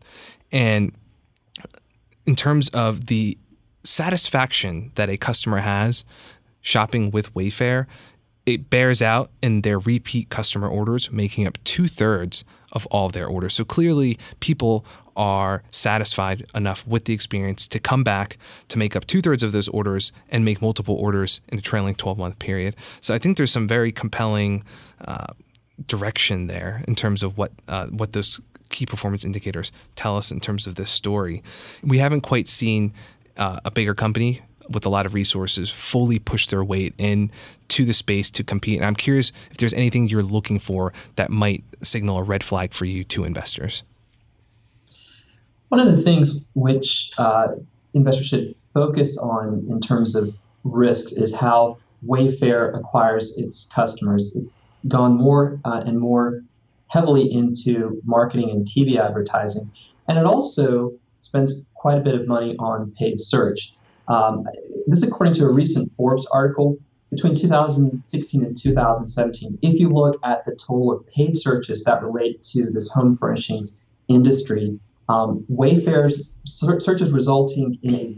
And 0.52 0.94
in 2.26 2.36
terms 2.36 2.70
of 2.70 3.06
the 3.06 3.38
satisfaction 3.84 4.92
that 4.96 5.10
a 5.10 5.18
customer 5.18 5.60
has 5.60 6.04
shopping 6.62 7.12
with 7.12 7.32
Wayfair, 7.36 7.86
it 8.46 8.70
bears 8.70 9.02
out 9.02 9.32
in 9.42 9.62
their 9.62 9.80
repeat 9.80 10.30
customer 10.30 10.68
orders, 10.68 11.12
making 11.12 11.48
up 11.48 11.58
two 11.64 11.88
thirds 11.88 12.44
of 12.72 12.86
all 12.88 13.08
of 13.08 13.14
their 13.14 13.28
orders. 13.28 13.54
So 13.54 13.64
clearly, 13.66 14.20
people 14.40 14.86
are 15.16 15.64
satisfied 15.72 16.46
enough 16.54 16.86
with 16.86 17.06
the 17.06 17.14
experience 17.14 17.68
to 17.70 17.80
come 17.80 18.04
back 18.04 18.38
to 18.68 18.78
make 18.78 18.96
up 18.96 19.06
two 19.06 19.22
thirds 19.22 19.44
of 19.44 19.54
those 19.54 19.70
orders 19.70 20.12
and 20.30 20.44
make 20.44 20.62
multiple 20.62 20.96
orders 20.96 21.42
in 21.48 21.58
a 21.58 21.62
trailing 21.62 21.96
12 21.96 22.18
month 22.18 22.40
period. 22.40 22.76
So 23.02 23.16
I 23.16 23.18
think 23.18 23.38
there's 23.38 23.52
some 23.52 23.68
very 23.68 23.92
compelling 23.92 24.64
uh, 25.06 25.28
direction 25.88 26.48
there 26.48 26.84
in 26.88 26.96
terms 26.96 27.24
of 27.24 27.38
what 27.38 27.52
uh, 27.68 27.88
what 27.88 28.14
those 28.14 28.42
key 28.70 28.86
performance 28.86 29.24
indicators 29.24 29.72
tell 29.96 30.18
us 30.18 30.32
in 30.32 30.40
terms 30.40 30.68
of 30.68 30.76
this 30.76 30.90
story. 30.90 31.44
We 31.82 32.00
haven't 32.00 32.22
quite 32.22 32.48
seen 32.48 32.92
uh, 33.38 33.60
a 33.64 33.72
bigger 33.72 33.94
company 33.94 34.42
with 34.70 34.86
a 34.86 34.90
lot 34.90 35.06
of 35.06 35.14
resources 35.14 35.70
fully 35.70 36.20
push 36.20 36.48
their 36.48 36.64
weight 36.64 36.94
in 36.98 37.32
to 37.70 37.86
the 37.86 37.94
space 37.94 38.32
to 38.32 38.44
compete. 38.44 38.78
And 38.78 38.86
I'm 38.86 38.96
curious 38.96 39.32
if 39.52 39.58
there's 39.58 39.74
anything 39.74 40.08
you're 40.08 40.24
looking 40.24 40.60
for 40.60 40.94
that 41.16 41.30
might 41.30 41.64
signal 41.82 42.18
a 42.18 42.24
red 42.24 42.44
flag 42.44 42.74
for 42.74 42.86
you 42.86 43.04
to 43.06 43.24
investors. 43.24 43.84
One 45.70 45.80
of 45.80 45.96
the 45.96 46.02
things 46.02 46.46
which 46.54 47.12
uh, 47.18 47.48
investors 47.94 48.28
should 48.28 48.56
focus 48.74 49.18
on 49.18 49.66
in 49.70 49.82
terms 49.82 50.16
of 50.16 50.30
risks 50.64 51.12
is 51.12 51.34
how 51.34 51.78
Wayfair 52.06 52.78
acquires 52.78 53.36
its 53.38 53.66
customers. 53.66 54.36
It's 54.36 54.68
gone 54.88 55.18
more 55.18 55.60
uh, 55.66 55.84
and 55.86 56.00
more 56.00 56.44
heavily 56.88 57.32
into 57.32 58.00
marketing 58.06 58.52
and 58.52 58.66
TV 58.66 58.98
advertising, 58.98 59.72
and 60.08 60.18
it 60.18 60.26
also 60.26 60.94
spends 61.20 61.66
quite 61.74 61.98
a 61.98 62.02
bit 62.02 62.16
of 62.16 62.28
money 62.28 62.56
on 62.60 62.92
paid 62.98 63.20
search. 63.20 63.74
Um, 64.08 64.46
this 64.88 65.02
is 65.02 65.04
according 65.04 65.34
to 65.36 65.46
a 65.46 65.52
recent 65.52 65.92
Forbes 65.94 66.28
article. 66.32 66.78
Between 67.12 67.36
2016 67.36 68.44
and 68.44 68.60
2017, 68.60 69.60
if 69.62 69.80
you 69.80 69.90
look 69.90 70.20
at 70.24 70.44
the 70.46 70.52
total 70.52 70.92
of 70.92 71.08
paid 71.08 71.38
searches 71.38 71.84
that 71.84 72.04
relate 72.04 72.44
to 72.44 72.70
this 72.72 72.90
home 72.90 73.14
furnishings 73.14 73.88
industry, 74.08 74.78
um, 75.08 75.46
Wayfair's 75.50 76.30
searches 76.46 77.12
resulting 77.12 77.78
in 77.84 77.96
a 77.96 78.16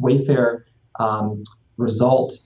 Wayfair 0.00 0.62
um, 0.98 1.42
result 1.76 2.38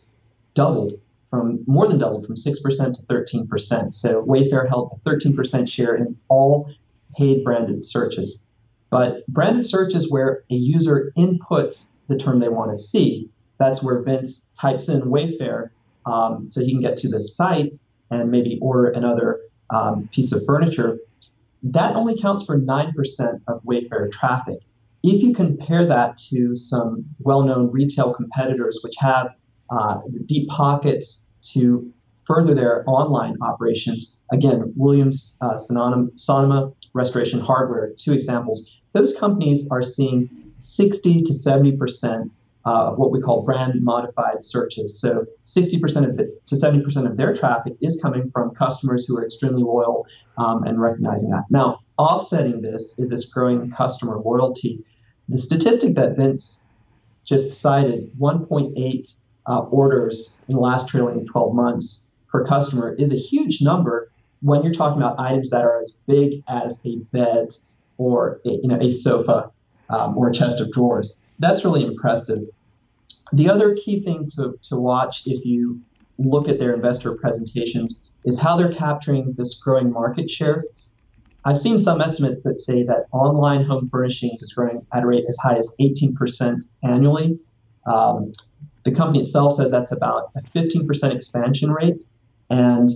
doubled 0.55 1.01
from 1.29 1.63
more 1.67 1.87
than 1.87 1.99
doubled 1.99 2.27
from 2.27 2.37
6% 2.37 2.57
to 2.57 3.03
13%. 3.07 3.93
So 3.93 4.23
Wayfair 4.25 4.69
held 4.69 4.99
a 5.05 5.09
13% 5.09 5.69
share 5.69 5.95
in 5.97 6.17
all 6.29 6.73
paid 7.17 7.45
branded 7.45 7.85
searches. 7.85 8.45
But 8.91 9.27
branded 9.27 9.65
searches 9.65 10.11
where 10.11 10.45
a 10.51 10.55
user 10.55 11.13
inputs 11.17 11.91
the 12.09 12.17
term 12.17 12.41
they 12.41 12.49
want 12.49 12.73
to 12.73 12.79
see. 12.79 13.29
That's 13.59 13.83
where 13.83 14.03
Vince 14.03 14.51
types 14.61 14.89
in 14.89 15.03
Wayfair 15.03 15.71
um, 16.07 16.45
so 16.45 16.61
he 16.61 16.73
can 16.73 16.81
get 16.81 16.97
to 16.99 17.09
the 17.09 17.21
site 17.21 17.77
and 18.11 18.31
maybe 18.31 18.59
order 18.61 18.89
another 18.91 19.41
um, 19.71 20.09
piece 20.13 20.33
of 20.33 20.45
furniture. 20.47 20.99
That 21.63 21.97
only 21.97 22.21
counts 22.21 22.45
for 22.45 22.59
9% 22.61 23.41
of 23.49 23.63
Wayfair 23.65 24.13
traffic. 24.13 24.59
If 25.03 25.23
you 25.23 25.35
compare 25.35 25.85
that 25.87 26.17
to 26.31 26.55
some 26.55 27.05
well 27.21 27.43
known 27.43 27.71
retail 27.71 28.15
competitors 28.15 28.81
which 28.83 28.95
have 28.99 29.35
uh, 29.71 30.01
deep 30.27 30.49
pockets 30.49 31.31
to 31.53 31.91
further 32.27 32.55
their 32.55 32.85
online 32.87 33.37
operations, 33.43 34.19
again, 34.33 34.73
Williams 34.77 35.37
uh, 35.43 35.57
Sonoma, 35.57 36.07
Sonoma 36.17 36.73
Restoration 36.95 37.41
Hardware, 37.41 37.93
two 37.99 38.13
examples, 38.13 38.83
those 38.93 39.15
companies 39.15 39.67
are 39.71 39.83
seeing 39.83 40.31
60 40.59 41.23
to 41.23 41.35
70 41.35 41.77
percent 41.77 42.31
uh, 42.67 42.91
of 42.91 42.99
what 42.99 43.11
we 43.11 43.21
call 43.21 43.43
brand 43.43 43.83
modified 43.83 44.43
searches. 44.43 44.99
So 44.99 45.27
60% 45.45 46.09
of 46.09 46.17
the, 46.17 46.35
to 46.47 46.55
70% 46.55 47.07
of 47.07 47.17
their 47.17 47.35
traffic 47.35 47.75
is 47.81 47.99
coming 48.01 48.29
from 48.31 48.55
customers 48.55 49.07
who 49.07 49.19
are 49.19 49.25
extremely 49.25 49.63
loyal 49.63 50.07
um, 50.39 50.65
and 50.65 50.81
recognizing 50.81 51.31
that. 51.31 51.45
Now, 51.51 51.81
offsetting 51.99 52.63
this 52.63 52.99
is 52.99 53.11
this 53.11 53.27
growing 53.27 53.71
customer 53.71 54.19
loyalty. 54.19 54.83
The 55.29 55.39
statistic 55.39 55.95
that 55.97 56.17
Vince 56.17 56.67
just 57.25 57.53
cited, 57.53 58.11
1.8 58.19 59.15
uh, 59.47 59.59
orders 59.71 60.43
in 60.49 60.55
the 60.55 60.61
last 60.61 60.89
trailing 60.89 61.27
12 61.27 61.55
months 61.55 62.17
per 62.29 62.47
customer, 62.47 62.95
is 62.95 63.13
a 63.13 63.17
huge 63.17 63.61
number 63.61 64.11
when 64.41 64.63
you're 64.63 64.75
talking 64.75 65.01
about 65.01 65.19
items 65.19 65.51
that 65.51 65.65
are 65.65 65.81
as 65.81 65.99
big 66.07 66.43
as 66.49 66.81
a 66.85 66.97
bed 67.13 67.49
or 67.97 68.41
a, 68.45 68.51
you 68.51 68.69
know 68.69 68.79
a 68.79 68.91
sofa 68.91 69.51
um, 69.91 70.17
or 70.17 70.29
a 70.29 70.33
chest 70.33 70.61
of 70.61 70.71
drawers. 70.73 71.25
That's 71.39 71.65
really 71.65 71.85
impressive. 71.85 72.41
The 73.33 73.49
other 73.49 73.75
key 73.75 74.01
thing 74.01 74.27
to, 74.37 74.59
to 74.63 74.77
watch 74.77 75.23
if 75.27 75.45
you 75.45 75.81
look 76.19 76.49
at 76.49 76.59
their 76.59 76.73
investor 76.73 77.15
presentations 77.17 78.05
is 78.25 78.39
how 78.39 78.57
they're 78.57 78.73
capturing 78.73 79.35
this 79.37 79.55
growing 79.55 79.93
market 79.93 80.31
share. 80.31 80.63
I've 81.45 81.59
seen 81.59 81.79
some 81.79 82.01
estimates 82.01 82.41
that 82.43 82.57
say 82.57 82.85
that 82.85 83.07
online 83.13 83.65
home 83.65 83.89
furnishings 83.89 84.41
is 84.43 84.53
growing 84.53 84.87
at 84.95 85.03
a 85.03 85.07
rate 85.07 85.25
as 85.29 85.37
high 85.37 85.57
as 85.57 85.69
18% 85.81 86.63
annually. 86.83 87.39
Um, 87.87 88.33
the 88.85 88.93
company 88.93 89.21
itself 89.21 89.55
says 89.55 89.71
that's 89.71 89.93
about 89.93 90.31
a 90.37 90.41
15% 90.41 91.15
expansion 91.15 91.71
rate. 91.71 92.05
And 92.49 92.91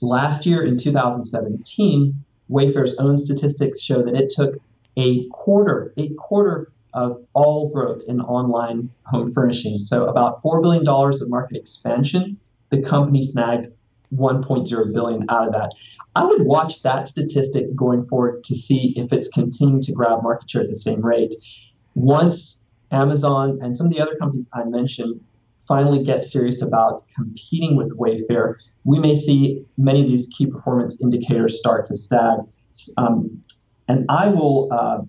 last 0.00 0.46
year 0.46 0.64
in 0.64 0.76
2017, 0.76 2.14
Wayfair's 2.50 2.94
own 2.96 3.16
statistics 3.16 3.80
show 3.80 4.02
that 4.02 4.14
it 4.14 4.30
took 4.34 4.56
a 4.96 5.28
quarter, 5.28 5.92
a 5.96 6.10
quarter 6.14 6.72
of 6.94 7.18
all 7.34 7.70
growth 7.70 8.02
in 8.06 8.20
online 8.20 8.88
home 9.06 9.32
furnishings. 9.32 9.88
So 9.88 10.06
about 10.06 10.42
$4 10.42 10.62
billion 10.62 10.86
of 10.86 11.28
market 11.28 11.56
expansion, 11.56 12.38
the 12.70 12.80
company 12.80 13.22
snagged 13.22 13.68
1.0 14.14 14.94
billion 14.94 15.24
out 15.28 15.48
of 15.48 15.52
that. 15.52 15.72
I 16.16 16.24
would 16.24 16.46
watch 16.46 16.82
that 16.82 17.08
statistic 17.08 17.74
going 17.74 18.04
forward 18.04 18.44
to 18.44 18.54
see 18.54 18.94
if 18.96 19.12
it's 19.12 19.28
continuing 19.28 19.82
to 19.82 19.92
grab 19.92 20.22
market 20.22 20.48
share 20.48 20.62
at 20.62 20.68
the 20.68 20.76
same 20.76 21.04
rate. 21.04 21.34
Once 21.94 22.62
Amazon 22.92 23.58
and 23.60 23.76
some 23.76 23.86
of 23.86 23.92
the 23.92 24.00
other 24.00 24.14
companies 24.16 24.48
I 24.54 24.64
mentioned 24.64 25.20
finally 25.66 26.04
get 26.04 26.22
serious 26.22 26.62
about 26.62 27.02
competing 27.14 27.76
with 27.76 27.96
Wayfair, 27.98 28.54
we 28.84 28.98
may 28.98 29.14
see 29.14 29.64
many 29.76 30.02
of 30.02 30.06
these 30.06 30.28
key 30.36 30.46
performance 30.46 31.02
indicators 31.02 31.58
start 31.58 31.86
to 31.86 31.96
stag. 31.96 32.40
Um, 32.96 33.42
and 33.88 34.06
I 34.08 34.28
will 34.28 34.68
uh, 34.72 35.02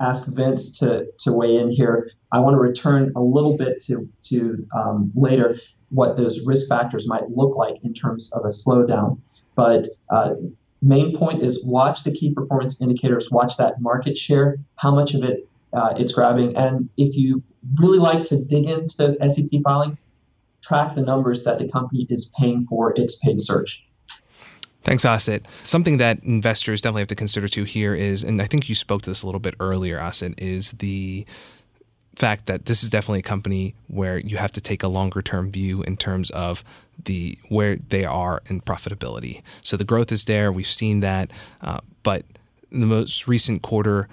ask 0.00 0.26
Vince 0.26 0.78
to, 0.78 1.06
to 1.18 1.32
weigh 1.32 1.56
in 1.56 1.70
here. 1.70 2.10
I 2.32 2.40
want 2.40 2.54
to 2.54 2.58
return 2.58 3.12
a 3.16 3.20
little 3.20 3.56
bit 3.56 3.82
to, 3.84 4.08
to 4.28 4.66
um, 4.76 5.12
later 5.14 5.58
what 5.90 6.16
those 6.16 6.44
risk 6.46 6.68
factors 6.68 7.06
might 7.06 7.28
look 7.30 7.56
like 7.56 7.74
in 7.82 7.92
terms 7.92 8.32
of 8.32 8.44
a 8.44 8.48
slowdown. 8.48 9.20
But 9.56 9.88
uh, 10.10 10.34
main 10.82 11.16
point 11.16 11.42
is 11.42 11.64
watch 11.64 12.04
the 12.04 12.12
key 12.12 12.32
performance 12.32 12.80
indicators, 12.80 13.30
watch 13.30 13.56
that 13.58 13.80
market 13.80 14.16
share, 14.16 14.54
how 14.76 14.94
much 14.94 15.14
of 15.14 15.22
it 15.22 15.48
uh, 15.72 15.94
it's 15.96 16.12
grabbing. 16.12 16.56
And 16.56 16.88
if 16.96 17.16
you 17.16 17.42
really 17.78 17.98
like 17.98 18.24
to 18.26 18.42
dig 18.42 18.68
into 18.68 18.96
those 18.96 19.18
SEC 19.18 19.60
filings, 19.62 20.08
track 20.62 20.94
the 20.94 21.02
numbers 21.02 21.44
that 21.44 21.58
the 21.58 21.68
company 21.68 22.06
is 22.08 22.32
paying 22.38 22.62
for 22.62 22.92
its 22.96 23.16
paid 23.16 23.40
search. 23.40 23.84
Thanks, 24.82 25.04
Asit. 25.04 25.46
Something 25.64 25.98
that 25.98 26.22
investors 26.24 26.80
definitely 26.80 27.02
have 27.02 27.08
to 27.08 27.14
consider 27.14 27.48
too 27.48 27.64
here 27.64 27.94
is, 27.94 28.24
and 28.24 28.40
I 28.40 28.46
think 28.46 28.68
you 28.68 28.74
spoke 28.74 29.02
to 29.02 29.10
this 29.10 29.22
a 29.22 29.26
little 29.26 29.40
bit 29.40 29.54
earlier, 29.60 29.98
Asit, 29.98 30.34
is 30.38 30.70
the 30.72 31.26
fact 32.16 32.46
that 32.46 32.66
this 32.66 32.82
is 32.82 32.90
definitely 32.90 33.20
a 33.20 33.22
company 33.22 33.74
where 33.88 34.18
you 34.18 34.36
have 34.36 34.52
to 34.52 34.60
take 34.60 34.82
a 34.82 34.88
longer 34.88 35.22
term 35.22 35.50
view 35.50 35.82
in 35.82 35.96
terms 35.96 36.30
of 36.30 36.62
the 37.04 37.38
where 37.48 37.76
they 37.76 38.04
are 38.04 38.42
in 38.46 38.60
profitability. 38.60 39.42
So 39.62 39.76
the 39.76 39.84
growth 39.84 40.12
is 40.12 40.24
there. 40.24 40.52
We've 40.52 40.66
seen 40.66 41.00
that, 41.00 41.30
uh, 41.62 41.80
but 42.02 42.24
in 42.70 42.80
the 42.80 42.86
most 42.86 43.26
recent 43.26 43.62
quarter, 43.62 44.08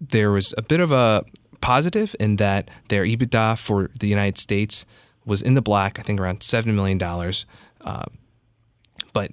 there 0.00 0.30
was 0.30 0.54
a 0.56 0.62
bit 0.62 0.80
of 0.80 0.92
a 0.92 1.24
positive 1.60 2.14
in 2.18 2.36
that 2.36 2.70
their 2.88 3.04
EBITDA 3.04 3.58
for 3.58 3.90
the 3.98 4.08
United 4.08 4.38
States 4.38 4.84
was 5.24 5.42
in 5.42 5.54
the 5.54 5.62
black. 5.62 5.98
I 5.98 6.02
think 6.02 6.20
around 6.20 6.42
seven 6.42 6.74
million 6.74 6.98
dollars, 6.98 7.46
uh, 7.82 8.06
but 9.12 9.32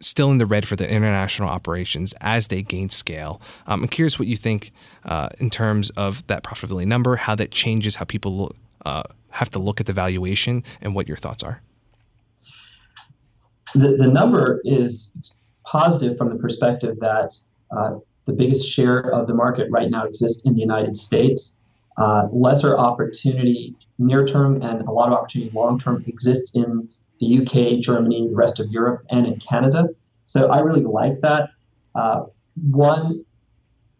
still 0.00 0.30
in 0.30 0.38
the 0.38 0.46
red 0.46 0.66
for 0.66 0.76
the 0.76 0.88
international 0.88 1.48
operations 1.48 2.14
as 2.20 2.48
they 2.48 2.62
gain 2.62 2.88
scale. 2.88 3.40
Um, 3.66 3.82
I'm 3.82 3.88
curious 3.88 4.18
what 4.18 4.28
you 4.28 4.36
think 4.36 4.72
uh, 5.04 5.28
in 5.38 5.50
terms 5.50 5.90
of 5.90 6.26
that 6.26 6.42
profitability 6.42 6.86
number, 6.86 7.16
how 7.16 7.34
that 7.34 7.50
changes 7.50 7.96
how 7.96 8.04
people 8.04 8.36
look, 8.36 8.56
uh, 8.84 9.02
have 9.30 9.50
to 9.50 9.58
look 9.58 9.80
at 9.80 9.86
the 9.86 9.92
valuation, 9.92 10.64
and 10.80 10.94
what 10.94 11.08
your 11.08 11.16
thoughts 11.16 11.42
are. 11.42 11.60
The, 13.74 13.96
the 13.96 14.06
number 14.06 14.60
is 14.64 15.40
positive 15.64 16.16
from 16.16 16.30
the 16.30 16.36
perspective 16.36 16.98
that 17.00 17.34
uh, 17.76 17.98
the 18.26 18.32
biggest 18.32 18.68
share 18.68 19.12
of 19.12 19.26
the 19.26 19.34
market 19.34 19.68
right 19.70 19.90
now 19.90 20.04
exists 20.04 20.46
in 20.46 20.54
the 20.54 20.60
United 20.60 20.96
States. 20.96 21.60
Uh, 21.98 22.28
lesser 22.30 22.76
opportunity 22.76 23.74
near 23.98 24.26
term 24.26 24.60
and 24.62 24.82
a 24.82 24.90
lot 24.90 25.08
of 25.08 25.14
opportunity 25.14 25.50
long 25.54 25.78
term 25.78 26.04
exists 26.06 26.54
in 26.54 26.88
the 27.18 27.40
UK, 27.40 27.80
Germany, 27.80 28.28
the 28.28 28.36
rest 28.36 28.60
of 28.60 28.68
Europe, 28.70 29.04
and 29.10 29.26
in 29.26 29.36
Canada. 29.36 29.88
So 30.24 30.48
I 30.50 30.60
really 30.60 30.84
like 30.84 31.20
that. 31.22 31.50
Uh, 31.94 32.24
one 32.70 33.24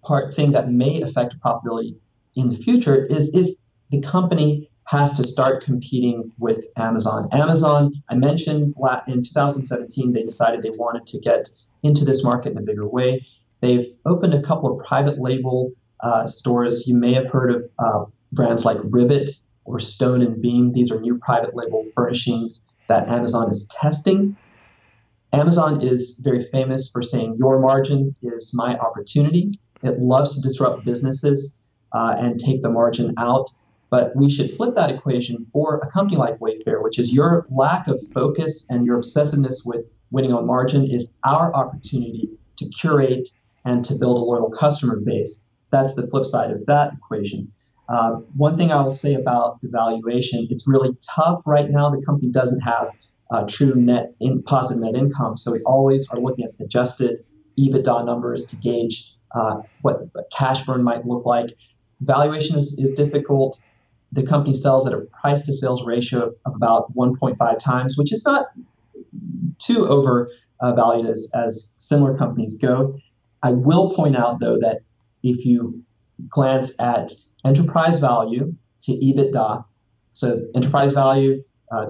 part 0.04 0.34
thing 0.34 0.52
that 0.52 0.70
may 0.70 1.00
affect 1.00 1.34
profitability 1.40 1.96
in 2.34 2.48
the 2.48 2.56
future 2.56 3.06
is 3.06 3.30
if 3.34 3.54
the 3.90 4.00
company 4.00 4.68
has 4.84 5.12
to 5.14 5.24
start 5.24 5.64
competing 5.64 6.30
with 6.38 6.64
Amazon. 6.76 7.28
Amazon, 7.32 7.92
I 8.08 8.14
mentioned 8.14 8.74
in 9.08 9.22
2017, 9.22 10.12
they 10.12 10.22
decided 10.22 10.62
they 10.62 10.70
wanted 10.78 11.06
to 11.06 11.20
get 11.20 11.48
into 11.82 12.04
this 12.04 12.22
market 12.22 12.52
in 12.52 12.58
a 12.58 12.62
bigger 12.62 12.86
way. 12.86 13.26
They've 13.60 13.86
opened 14.04 14.34
a 14.34 14.42
couple 14.42 14.72
of 14.72 14.86
private 14.86 15.18
label 15.18 15.72
uh, 16.00 16.26
stores. 16.26 16.86
You 16.86 16.96
may 16.96 17.14
have 17.14 17.26
heard 17.26 17.52
of 17.52 17.64
uh, 17.78 18.04
brands 18.32 18.64
like 18.64 18.78
Rivet 18.84 19.30
or 19.64 19.80
Stone 19.80 20.22
and 20.22 20.40
Beam. 20.40 20.72
These 20.72 20.92
are 20.92 21.00
new 21.00 21.18
private 21.18 21.56
label 21.56 21.84
furnishings 21.94 22.68
that 22.88 23.08
Amazon 23.08 23.50
is 23.50 23.66
testing. 23.66 24.36
Amazon 25.32 25.82
is 25.82 26.20
very 26.22 26.44
famous 26.44 26.88
for 26.90 27.02
saying, 27.02 27.36
Your 27.38 27.58
margin 27.58 28.14
is 28.22 28.52
my 28.54 28.76
opportunity. 28.78 29.48
It 29.82 29.98
loves 29.98 30.34
to 30.34 30.40
disrupt 30.40 30.84
businesses 30.84 31.66
uh, 31.92 32.14
and 32.18 32.38
take 32.38 32.62
the 32.62 32.70
margin 32.70 33.14
out. 33.18 33.48
But 33.90 34.16
we 34.16 34.30
should 34.30 34.56
flip 34.56 34.74
that 34.74 34.90
equation 34.90 35.44
for 35.52 35.76
a 35.78 35.90
company 35.90 36.16
like 36.16 36.38
Wayfair, 36.38 36.82
which 36.82 36.98
is 36.98 37.12
your 37.12 37.46
lack 37.50 37.86
of 37.86 38.00
focus 38.12 38.66
and 38.68 38.84
your 38.84 38.98
obsessiveness 38.98 39.64
with 39.64 39.86
winning 40.10 40.32
on 40.32 40.46
margin 40.46 40.90
is 40.90 41.12
our 41.24 41.54
opportunity 41.54 42.28
to 42.58 42.68
curate 42.68 43.28
and 43.64 43.84
to 43.84 43.94
build 43.94 44.16
a 44.16 44.20
loyal 44.20 44.50
customer 44.50 45.00
base. 45.00 45.44
That's 45.70 45.94
the 45.94 46.06
flip 46.06 46.24
side 46.24 46.50
of 46.50 46.64
that 46.66 46.94
equation. 46.94 47.52
Uh, 47.88 48.16
one 48.36 48.56
thing 48.56 48.72
I 48.72 48.82
will 48.82 48.90
say 48.90 49.14
about 49.14 49.60
the 49.62 49.68
valuation, 49.68 50.46
it's 50.50 50.66
really 50.66 50.90
tough 51.14 51.42
right 51.46 51.70
now. 51.70 51.90
The 51.90 52.02
company 52.04 52.30
doesn't 52.30 52.60
have 52.60 52.88
uh, 53.30 53.44
true 53.48 53.74
net 53.74 54.12
in 54.20 54.42
positive 54.42 54.82
net 54.82 54.94
income, 54.94 55.36
so 55.36 55.52
we 55.52 55.60
always 55.66 56.08
are 56.10 56.18
looking 56.18 56.44
at 56.44 56.52
adjusted 56.60 57.20
EBITDA 57.58 58.04
numbers 58.04 58.44
to 58.46 58.56
gauge 58.56 59.12
uh, 59.34 59.56
what 59.82 60.00
cash 60.32 60.64
burn 60.64 60.82
might 60.82 61.06
look 61.06 61.24
like. 61.24 61.50
Valuation 62.00 62.56
is, 62.56 62.74
is 62.78 62.92
difficult. 62.92 63.60
The 64.12 64.22
company 64.22 64.54
sells 64.54 64.86
at 64.86 64.92
a 64.92 65.02
price 65.20 65.42
to 65.42 65.52
sales 65.52 65.84
ratio 65.84 66.32
of 66.44 66.54
about 66.54 66.94
1.5 66.94 67.58
times, 67.58 67.96
which 67.96 68.12
is 68.12 68.24
not 68.24 68.46
too 69.58 69.86
overvalued 69.86 71.08
as, 71.08 71.28
as 71.34 71.72
similar 71.78 72.16
companies 72.16 72.56
go. 72.56 72.98
I 73.42 73.50
will 73.50 73.94
point 73.94 74.16
out, 74.16 74.40
though, 74.40 74.58
that 74.60 74.80
if 75.22 75.44
you 75.44 75.82
glance 76.28 76.72
at 76.78 77.12
enterprise 77.46 77.98
value 77.98 78.54
to 78.82 78.92
EBITDA. 78.92 79.64
So 80.10 80.40
enterprise 80.54 80.92
value, 80.92 81.42
uh, 81.72 81.86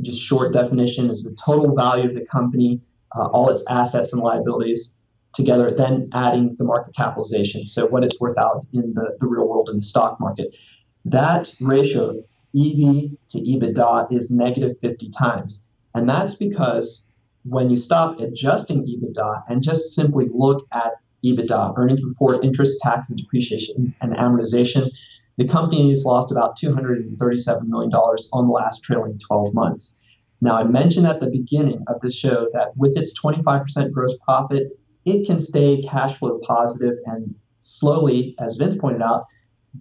just 0.00 0.20
short 0.22 0.52
definition, 0.52 1.10
is 1.10 1.22
the 1.22 1.36
total 1.42 1.74
value 1.74 2.08
of 2.08 2.14
the 2.14 2.24
company, 2.26 2.80
uh, 3.16 3.26
all 3.26 3.50
its 3.50 3.64
assets 3.68 4.12
and 4.12 4.22
liabilities 4.22 4.98
together, 5.34 5.70
then 5.70 6.06
adding 6.14 6.54
the 6.58 6.64
market 6.64 6.94
capitalization. 6.94 7.66
So 7.66 7.86
what 7.86 8.02
it's 8.04 8.20
worth 8.20 8.38
out 8.38 8.64
in 8.72 8.92
the, 8.94 9.16
the 9.20 9.26
real 9.26 9.46
world 9.46 9.68
in 9.68 9.76
the 9.76 9.82
stock 9.82 10.18
market. 10.18 10.56
That 11.04 11.54
ratio 11.60 12.22
EV 12.56 13.10
to 13.28 13.38
EBITDA 13.38 14.10
is 14.12 14.30
negative 14.30 14.78
50 14.78 15.10
times. 15.10 15.68
And 15.94 16.08
that's 16.08 16.34
because 16.34 17.10
when 17.44 17.70
you 17.70 17.76
stop 17.76 18.18
adjusting 18.18 18.84
EBITDA 18.84 19.44
and 19.48 19.62
just 19.62 19.94
simply 19.94 20.28
look 20.32 20.66
at 20.72 20.92
EBITDA, 21.24 21.74
earnings 21.76 22.02
before 22.02 22.42
interest, 22.42 22.78
taxes, 22.82 23.16
depreciation, 23.16 23.94
and 24.00 24.14
amortization. 24.14 24.90
The 25.38 25.48
company 25.48 25.90
has 25.90 26.04
lost 26.04 26.30
about 26.30 26.58
$237 26.58 27.62
million 27.64 27.92
on 27.92 28.46
the 28.46 28.52
last 28.52 28.82
trailing 28.82 29.18
12 29.18 29.54
months. 29.54 30.00
Now, 30.40 30.56
I 30.56 30.64
mentioned 30.64 31.06
at 31.06 31.20
the 31.20 31.30
beginning 31.30 31.82
of 31.88 32.00
the 32.00 32.10
show 32.10 32.48
that 32.52 32.76
with 32.76 32.96
its 32.96 33.18
25% 33.18 33.92
gross 33.92 34.16
profit, 34.18 34.78
it 35.04 35.26
can 35.26 35.38
stay 35.38 35.82
cash 35.82 36.18
flow 36.18 36.38
positive 36.42 36.94
and 37.06 37.34
slowly, 37.60 38.34
as 38.38 38.56
Vince 38.56 38.76
pointed 38.76 39.02
out, 39.02 39.24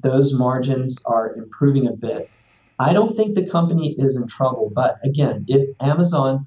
those 0.02 0.34
margins 0.34 1.02
are 1.06 1.36
improving 1.36 1.88
a 1.88 1.94
bit. 1.94 2.30
I 2.80 2.94
don't 2.94 3.16
think 3.16 3.36
the 3.36 3.50
company 3.50 3.96
is 3.98 4.16
in 4.16 4.28
trouble, 4.28 4.72
but 4.74 4.98
again, 5.04 5.46
if 5.48 5.70
Amazon 5.80 6.46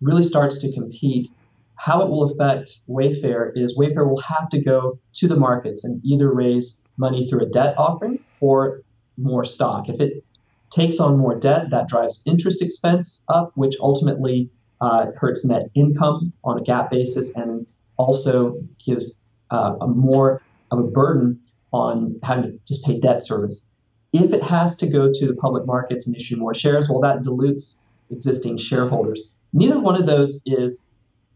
really 0.00 0.22
starts 0.22 0.58
to 0.58 0.72
compete 0.72 1.30
how 1.80 2.02
it 2.02 2.10
will 2.10 2.24
affect 2.24 2.80
Wayfair 2.90 3.52
is 3.54 3.76
Wayfair 3.78 4.06
will 4.06 4.20
have 4.20 4.50
to 4.50 4.60
go 4.60 4.98
to 5.14 5.26
the 5.26 5.36
markets 5.36 5.82
and 5.82 5.98
either 6.04 6.30
raise 6.30 6.86
money 6.98 7.26
through 7.26 7.40
a 7.40 7.46
debt 7.46 7.74
offering 7.78 8.22
or 8.40 8.82
more 9.16 9.46
stock. 9.46 9.88
If 9.88 9.98
it 9.98 10.22
takes 10.70 11.00
on 11.00 11.16
more 11.16 11.34
debt, 11.34 11.70
that 11.70 11.88
drives 11.88 12.22
interest 12.26 12.60
expense 12.60 13.24
up, 13.30 13.52
which 13.54 13.76
ultimately 13.80 14.50
uh, 14.82 15.06
hurts 15.16 15.42
net 15.42 15.68
income 15.74 16.34
on 16.44 16.58
a 16.58 16.62
GAAP 16.62 16.90
basis 16.90 17.34
and 17.34 17.66
also 17.96 18.58
gives 18.84 19.18
uh, 19.50 19.76
a 19.80 19.86
more 19.86 20.42
of 20.70 20.80
a 20.80 20.82
burden 20.84 21.40
on 21.72 22.14
having 22.22 22.42
to 22.42 22.58
just 22.68 22.84
pay 22.84 23.00
debt 23.00 23.22
service. 23.22 23.74
If 24.12 24.34
it 24.34 24.42
has 24.42 24.76
to 24.76 24.86
go 24.86 25.10
to 25.10 25.26
the 25.26 25.34
public 25.34 25.64
markets 25.64 26.06
and 26.06 26.14
issue 26.14 26.36
more 26.36 26.52
shares, 26.52 26.90
well, 26.90 27.00
that 27.00 27.22
dilutes 27.22 27.82
existing 28.10 28.58
shareholders. 28.58 29.32
Neither 29.54 29.80
one 29.80 29.98
of 29.98 30.06
those 30.06 30.42
is 30.44 30.84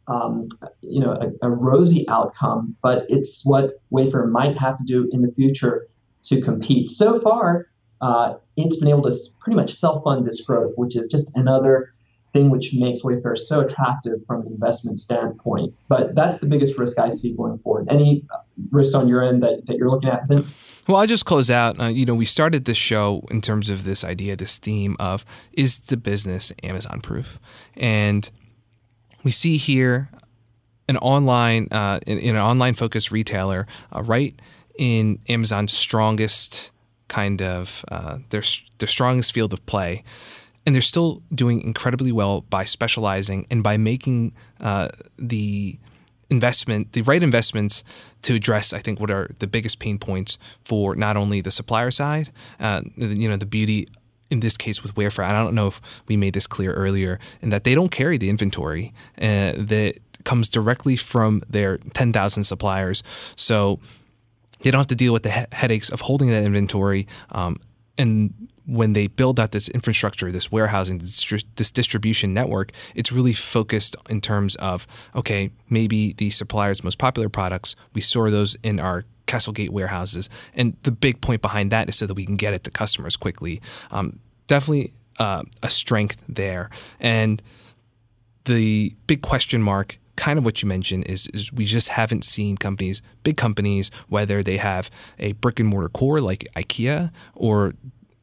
um, 0.09 0.49
you 0.83 1.01
know, 1.01 1.13
a, 1.13 1.47
a, 1.47 1.51
rosy 1.51 2.07
outcome, 2.09 2.77
but 2.83 3.07
it's 3.09 3.45
what 3.45 3.73
Wayfair 3.93 4.29
might 4.31 4.59
have 4.59 4.77
to 4.77 4.85
do 4.85 5.09
in 5.13 5.23
the 5.23 5.33
future 5.33 5.87
to 6.25 6.41
compete. 6.41 6.91
So 6.91 7.21
far, 7.21 7.67
uh, 8.01 8.35
it's 8.57 8.77
been 8.77 8.89
able 8.89 9.03
to 9.03 9.13
pretty 9.41 9.57
much 9.57 9.73
self-fund 9.73 10.27
this 10.27 10.41
growth, 10.43 10.75
which 10.77 10.97
is 10.97 11.07
just 11.07 11.35
another 11.37 11.91
thing 12.35 12.51
which 12.51 12.75
makes 12.75 13.03
Wayfair 13.03 13.39
so 13.39 13.61
attractive 13.61 14.25
from 14.27 14.43
an 14.43 14.49
investment 14.49 14.99
standpoint. 14.99 15.73
But 15.89 16.15
that's 16.15 16.39
the 16.39 16.47
biggest 16.47 16.77
risk 16.77 16.99
I 16.99 17.09
see 17.09 17.35
going 17.35 17.59
forward. 17.59 17.87
Any 17.89 18.25
risks 18.71 18.95
on 18.95 19.09
your 19.09 19.23
end 19.23 19.43
that, 19.43 19.67
that 19.67 19.77
you're 19.77 19.91
looking 19.91 20.11
at, 20.11 20.27
Vince? 20.27 20.83
Well, 20.89 20.99
I'll 20.99 21.07
just 21.07 21.25
close 21.25 21.51
out. 21.51 21.81
Uh, 21.81 21.85
you 21.85 22.05
know, 22.05 22.15
we 22.15 22.25
started 22.25 22.65
this 22.65 22.77
show 22.77 23.25
in 23.31 23.41
terms 23.41 23.71
of 23.71 23.85
this 23.85 24.05
idea, 24.05 24.37
this 24.37 24.59
theme 24.59 24.97
of 24.99 25.25
is 25.53 25.79
the 25.79 25.97
business 25.97 26.53
Amazon 26.63 27.01
proof? 27.01 27.39
And– 27.77 28.29
we 29.25 29.31
see 29.31 29.57
here 29.57 30.11
an 30.89 30.97
online 30.99 31.69
uh, 31.73 31.99
in, 32.07 32.19
in, 32.19 32.37
an 32.37 32.43
online 32.43 32.75
focused 32.75 33.11
retailer 33.11 33.67
uh, 33.95 34.03
right 34.03 34.41
in 34.79 35.19
Amazon's 35.29 35.73
strongest 35.73 36.71
kind 37.09 37.43
of 37.43 37.85
uh, 37.91 38.19
their 38.31 38.43
their 38.79 38.89
strongest 38.89 39.33
field 39.33 39.53
of 39.53 39.65
play, 39.67 40.05
and 40.67 40.75
they're 40.75 40.83
still 40.83 41.23
doing 41.35 41.61
incredibly 41.63 42.13
well 42.13 42.43
by 42.43 42.65
specializing 42.65 43.47
and 43.51 43.63
by 43.63 43.77
making 43.77 44.35
uh, 44.61 44.89
the 45.19 45.79
investment, 46.31 46.93
the 46.93 47.03
right 47.03 47.23
investments 47.23 47.85
to 48.23 48.35
address, 48.35 48.73
I 48.73 48.79
think, 48.79 49.01
what 49.01 49.11
are 49.11 49.31
the 49.39 49.47
biggest 49.47 49.79
pain 49.79 49.99
points 49.99 50.39
for 50.65 50.97
not 50.97 51.17
only 51.17 51.41
the 51.41 51.51
supplier 51.51 51.91
side, 51.91 52.31
uh, 52.61 52.83
you 52.97 53.29
know, 53.29 53.37
the 53.37 53.47
beauty 53.47 53.87
in 54.31 54.41
this 54.41 54.57
case 54.57 54.83
with 54.83 54.95
Wayfair. 54.95 55.25
I 55.25 55.33
don't 55.33 55.55
know 55.55 55.69
if 55.69 56.03
we 56.09 56.17
made 56.17 56.35
this 56.35 56.47
clear 56.47 56.73
earlier, 56.73 57.19
in 57.41 57.51
that 57.51 57.65
they 57.65 57.75
don't 57.75 57.91
carry 57.91 58.19
the 58.19 58.31
inventory 58.31 58.93
uh, 59.19 59.53
that 59.57 59.99
comes 60.25 60.49
directly 60.49 60.97
from 60.97 61.43
their 61.49 61.79
10,000 61.79 62.45
suppliers. 62.45 63.03
So 63.37 63.81
they 64.61 64.71
don't 64.71 64.81
have 64.81 64.87
to 64.89 64.95
deal 64.95 65.13
with 65.13 65.23
the 65.23 65.31
he- 65.31 65.47
headaches 65.53 65.91
of 65.91 66.01
holding 66.01 66.31
that 66.31 66.45
inventory. 66.45 67.07
Um, 67.33 67.61
and 67.99 68.33
when 68.67 68.95
they 68.95 69.07
build 69.07 69.39
out 69.39 69.53
this 69.53 69.69
infrastructure, 69.69 70.33
this 70.33 70.51
warehousing, 70.51 70.99
this, 70.99 71.45
this, 71.57 71.71
distribution 71.71 72.33
network, 72.33 72.73
it's 72.95 73.13
really 73.13 73.35
focused 73.35 73.95
in 74.09 74.23
terms 74.23 74.57
of 74.57 74.87
okay, 75.15 75.51
maybe 75.69 76.15
the 76.15 76.31
supplier's 76.31 76.83
most 76.83 76.99
popular 76.99 77.29
products, 77.29 77.77
we 77.93 78.01
store 78.01 78.31
those 78.31 78.57
in 78.63 78.81
our 78.81 79.05
Castlegate 79.27 79.71
warehouses, 79.71 80.29
and 80.55 80.77
the 80.83 80.93
big 80.93 81.21
point 81.21 81.43
behind 81.43 81.73
that 81.73 81.89
is 81.89 81.97
so 81.97 82.07
that 82.07 82.15
we 82.15 82.27
can 82.27 82.37
get 82.37 82.55
it 82.55 82.65
to 82.65 82.71
customers 82.71 83.17
quickly. 83.17 83.61
Um, 83.91 84.21
definitely 84.47 84.93
uh, 85.19 85.43
a 85.63 85.71
strength 85.71 86.23
there, 86.29 86.71
and 87.01 87.43
the 88.45 88.95
big 89.07 89.23
question 89.23 89.63
mark 89.63 89.99
kind 90.17 90.39
of 90.39 90.45
what 90.45 90.63
you 90.63 90.69
mentioned 90.69 91.05
is, 91.07 91.27
is 91.29 91.53
we 91.53 91.65
just 91.65 91.89
haven't 91.89 92.25
seen 92.25 92.57
companies, 92.57 93.03
big 93.23 93.37
companies, 93.37 93.91
whether 94.09 94.43
they 94.43 94.57
have 94.59 94.91
a 95.19 95.33
brick 95.33 95.59
and 95.59 95.69
mortar 95.69 95.89
core 95.89 96.21
like 96.21 96.47
IKEA 96.57 97.11
or 97.35 97.75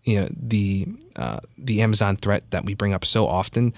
you 0.04 0.20
know 0.20 0.28
the 0.32 0.88
uh, 1.16 1.40
the 1.58 1.82
Amazon 1.82 2.18
threat 2.18 2.50
that 2.50 2.66
we 2.66 2.74
bring 2.74 2.94
up 2.94 3.06
so 3.06 3.28
often 3.28 3.74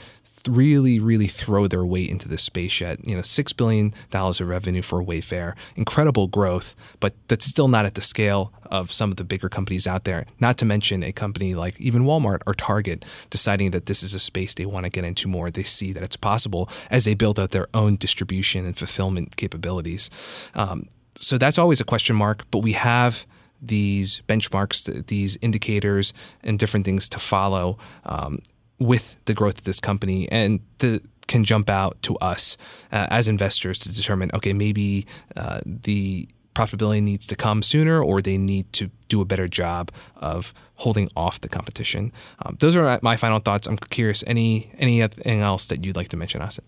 really, 0.47 0.99
really 0.99 1.27
throw 1.27 1.67
their 1.67 1.85
weight 1.85 2.09
into 2.09 2.27
this 2.27 2.43
space 2.43 2.81
yet. 2.81 2.99
You 3.07 3.15
know, 3.15 3.21
six 3.21 3.53
billion 3.53 3.93
dollars 4.09 4.41
of 4.41 4.47
revenue 4.47 4.81
for 4.81 5.03
Wayfair, 5.03 5.55
incredible 5.75 6.27
growth, 6.27 6.75
but 6.99 7.13
that's 7.27 7.45
still 7.45 7.67
not 7.67 7.85
at 7.85 7.95
the 7.95 8.01
scale 8.01 8.51
of 8.65 8.91
some 8.91 9.11
of 9.11 9.17
the 9.17 9.23
bigger 9.23 9.49
companies 9.49 9.87
out 9.87 10.03
there. 10.03 10.25
Not 10.39 10.57
to 10.57 10.65
mention 10.65 11.03
a 11.03 11.11
company 11.11 11.55
like 11.55 11.79
even 11.79 12.03
Walmart 12.03 12.41
or 12.45 12.53
Target 12.53 13.05
deciding 13.29 13.71
that 13.71 13.85
this 13.85 14.03
is 14.03 14.13
a 14.13 14.19
space 14.19 14.53
they 14.53 14.65
want 14.65 14.85
to 14.85 14.89
get 14.89 15.03
into 15.03 15.27
more. 15.27 15.51
They 15.51 15.63
see 15.63 15.93
that 15.93 16.03
it's 16.03 16.17
possible 16.17 16.69
as 16.89 17.05
they 17.05 17.13
build 17.13 17.39
out 17.39 17.51
their 17.51 17.67
own 17.73 17.95
distribution 17.95 18.65
and 18.65 18.77
fulfillment 18.77 19.35
capabilities. 19.37 20.09
Um, 20.55 20.87
so 21.15 21.37
that's 21.37 21.57
always 21.59 21.79
a 21.79 21.83
question 21.85 22.15
mark, 22.15 22.45
but 22.51 22.59
we 22.59 22.73
have 22.73 23.25
these 23.61 24.21
benchmarks, 24.27 25.07
these 25.07 25.37
indicators, 25.41 26.13
and 26.43 26.59
different 26.59 26.85
things 26.85 27.07
to 27.09 27.19
follow 27.19 27.77
um, 28.05 28.39
with 28.83 29.15
the 29.25 29.33
growth 29.33 29.57
of 29.57 29.63
this 29.63 29.79
company 29.79 30.29
and 30.31 30.59
the 30.79 31.01
can 31.27 31.45
jump 31.45 31.69
out 31.69 32.01
to 32.01 32.15
us 32.17 32.57
uh, 32.91 33.07
as 33.09 33.27
investors 33.27 33.79
to 33.79 33.93
determine 33.93 34.29
okay 34.33 34.53
maybe 34.53 35.05
uh, 35.37 35.61
the 35.65 36.27
profitability 36.53 37.01
needs 37.01 37.25
to 37.25 37.35
come 37.35 37.63
sooner 37.63 38.03
or 38.03 38.21
they 38.21 38.37
need 38.37 38.71
to 38.73 38.91
do 39.07 39.21
a 39.21 39.25
better 39.25 39.47
job 39.47 39.91
of 40.17 40.53
holding 40.75 41.09
off 41.15 41.41
the 41.41 41.49
competition. 41.49 42.11
Um, 42.45 42.57
those 42.59 42.75
are 42.75 42.99
my 43.01 43.15
final 43.15 43.39
thoughts. 43.39 43.67
I'm 43.67 43.77
curious 43.77 44.23
any 44.27 44.71
anything 44.77 45.41
else 45.41 45.65
that 45.67 45.83
you'd 45.83 45.95
like 45.95 46.09
to 46.09 46.17
mention 46.17 46.41
Asit? 46.41 46.61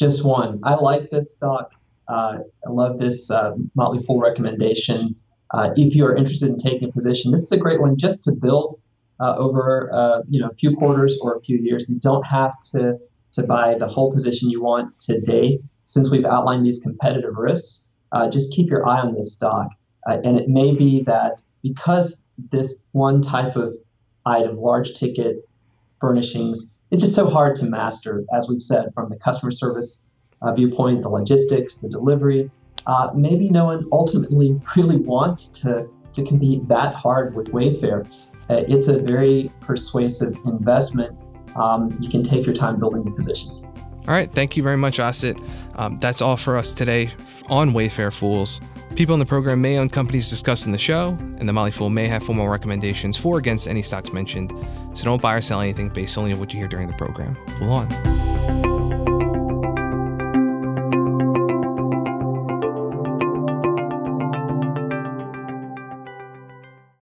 just 0.00 0.24
one. 0.24 0.58
I 0.64 0.74
like 0.74 1.10
this 1.10 1.34
stock. 1.34 1.74
Uh, 2.08 2.38
i 2.66 2.70
love 2.70 2.98
this 2.98 3.30
uh, 3.30 3.54
motley 3.76 4.02
fool 4.02 4.18
recommendation. 4.18 5.14
Uh, 5.52 5.70
if 5.76 5.94
you're 5.94 6.16
interested 6.16 6.48
in 6.48 6.56
taking 6.56 6.88
a 6.88 6.92
position 6.92 7.32
this 7.32 7.42
is 7.42 7.52
a 7.52 7.56
great 7.56 7.80
one 7.80 7.96
just 7.96 8.22
to 8.22 8.30
build 8.32 8.80
uh, 9.20 9.36
over 9.36 9.90
uh, 9.92 10.22
you 10.28 10.40
know 10.40 10.48
a 10.48 10.54
few 10.54 10.76
quarters 10.76 11.18
or 11.22 11.36
a 11.36 11.40
few 11.40 11.58
years. 11.58 11.88
You 11.88 11.98
don't 12.00 12.26
have 12.26 12.54
to 12.72 12.98
to 13.32 13.42
buy 13.42 13.76
the 13.78 13.86
whole 13.86 14.12
position 14.12 14.50
you 14.50 14.62
want 14.62 14.98
today. 14.98 15.60
Since 15.84 16.10
we've 16.10 16.24
outlined 16.24 16.64
these 16.64 16.80
competitive 16.80 17.36
risks, 17.36 17.90
uh, 18.12 18.28
just 18.28 18.52
keep 18.52 18.68
your 18.68 18.86
eye 18.88 19.00
on 19.00 19.14
this 19.14 19.32
stock. 19.32 19.68
Uh, 20.08 20.18
and 20.24 20.38
it 20.38 20.48
may 20.48 20.74
be 20.74 21.02
that 21.02 21.42
because 21.62 22.20
this 22.50 22.84
one 22.92 23.22
type 23.22 23.56
of 23.56 23.74
item, 24.24 24.56
large 24.56 24.94
ticket 24.94 25.36
furnishings, 26.00 26.74
it's 26.90 27.02
just 27.02 27.14
so 27.14 27.26
hard 27.26 27.54
to 27.56 27.66
master, 27.66 28.24
as 28.34 28.48
we've 28.48 28.62
said, 28.62 28.86
from 28.94 29.10
the 29.10 29.16
customer 29.16 29.50
service 29.50 30.08
uh, 30.42 30.52
viewpoint, 30.54 31.02
the 31.02 31.08
logistics, 31.08 31.76
the 31.76 31.88
delivery. 31.88 32.50
Uh, 32.86 33.10
maybe 33.14 33.48
no 33.48 33.66
one 33.66 33.84
ultimately 33.92 34.58
really 34.76 34.96
wants 34.96 35.48
to, 35.48 35.86
to 36.12 36.24
compete 36.24 36.66
that 36.68 36.94
hard 36.94 37.34
with 37.34 37.52
Wayfair. 37.52 38.10
Uh, 38.50 38.62
it's 38.66 38.88
a 38.88 38.98
very 38.98 39.48
persuasive 39.60 40.36
investment. 40.44 41.16
Um, 41.54 41.94
you 42.00 42.08
can 42.08 42.24
take 42.24 42.44
your 42.44 42.54
time 42.54 42.80
building 42.80 43.04
the 43.04 43.12
position. 43.12 43.64
All 44.08 44.14
right. 44.16 44.32
Thank 44.32 44.56
you 44.56 44.62
very 44.62 44.76
much, 44.76 44.98
Asit. 44.98 45.38
Um, 45.78 45.98
that's 46.00 46.20
all 46.20 46.36
for 46.36 46.56
us 46.56 46.74
today 46.74 47.10
on 47.48 47.70
Wayfair 47.70 48.12
Fools. 48.12 48.60
People 48.96 49.14
in 49.14 49.20
the 49.20 49.26
program 49.26 49.60
may 49.60 49.78
own 49.78 49.88
companies 49.88 50.28
discussed 50.28 50.66
in 50.66 50.72
the 50.72 50.78
show, 50.78 51.10
and 51.38 51.48
the 51.48 51.52
Motley 51.52 51.70
Fool 51.70 51.90
may 51.90 52.08
have 52.08 52.24
formal 52.24 52.48
recommendations 52.48 53.16
for 53.16 53.36
or 53.36 53.38
against 53.38 53.68
any 53.68 53.82
stocks 53.82 54.12
mentioned. 54.12 54.50
So 54.94 55.04
don't 55.04 55.22
buy 55.22 55.34
or 55.34 55.40
sell 55.40 55.60
anything 55.60 55.88
based 55.88 56.18
only 56.18 56.32
on 56.32 56.40
what 56.40 56.52
you 56.52 56.58
hear 56.58 56.68
during 56.68 56.88
the 56.88 56.96
program. 56.96 57.36
Fool 57.58 57.70
on. 57.70 58.79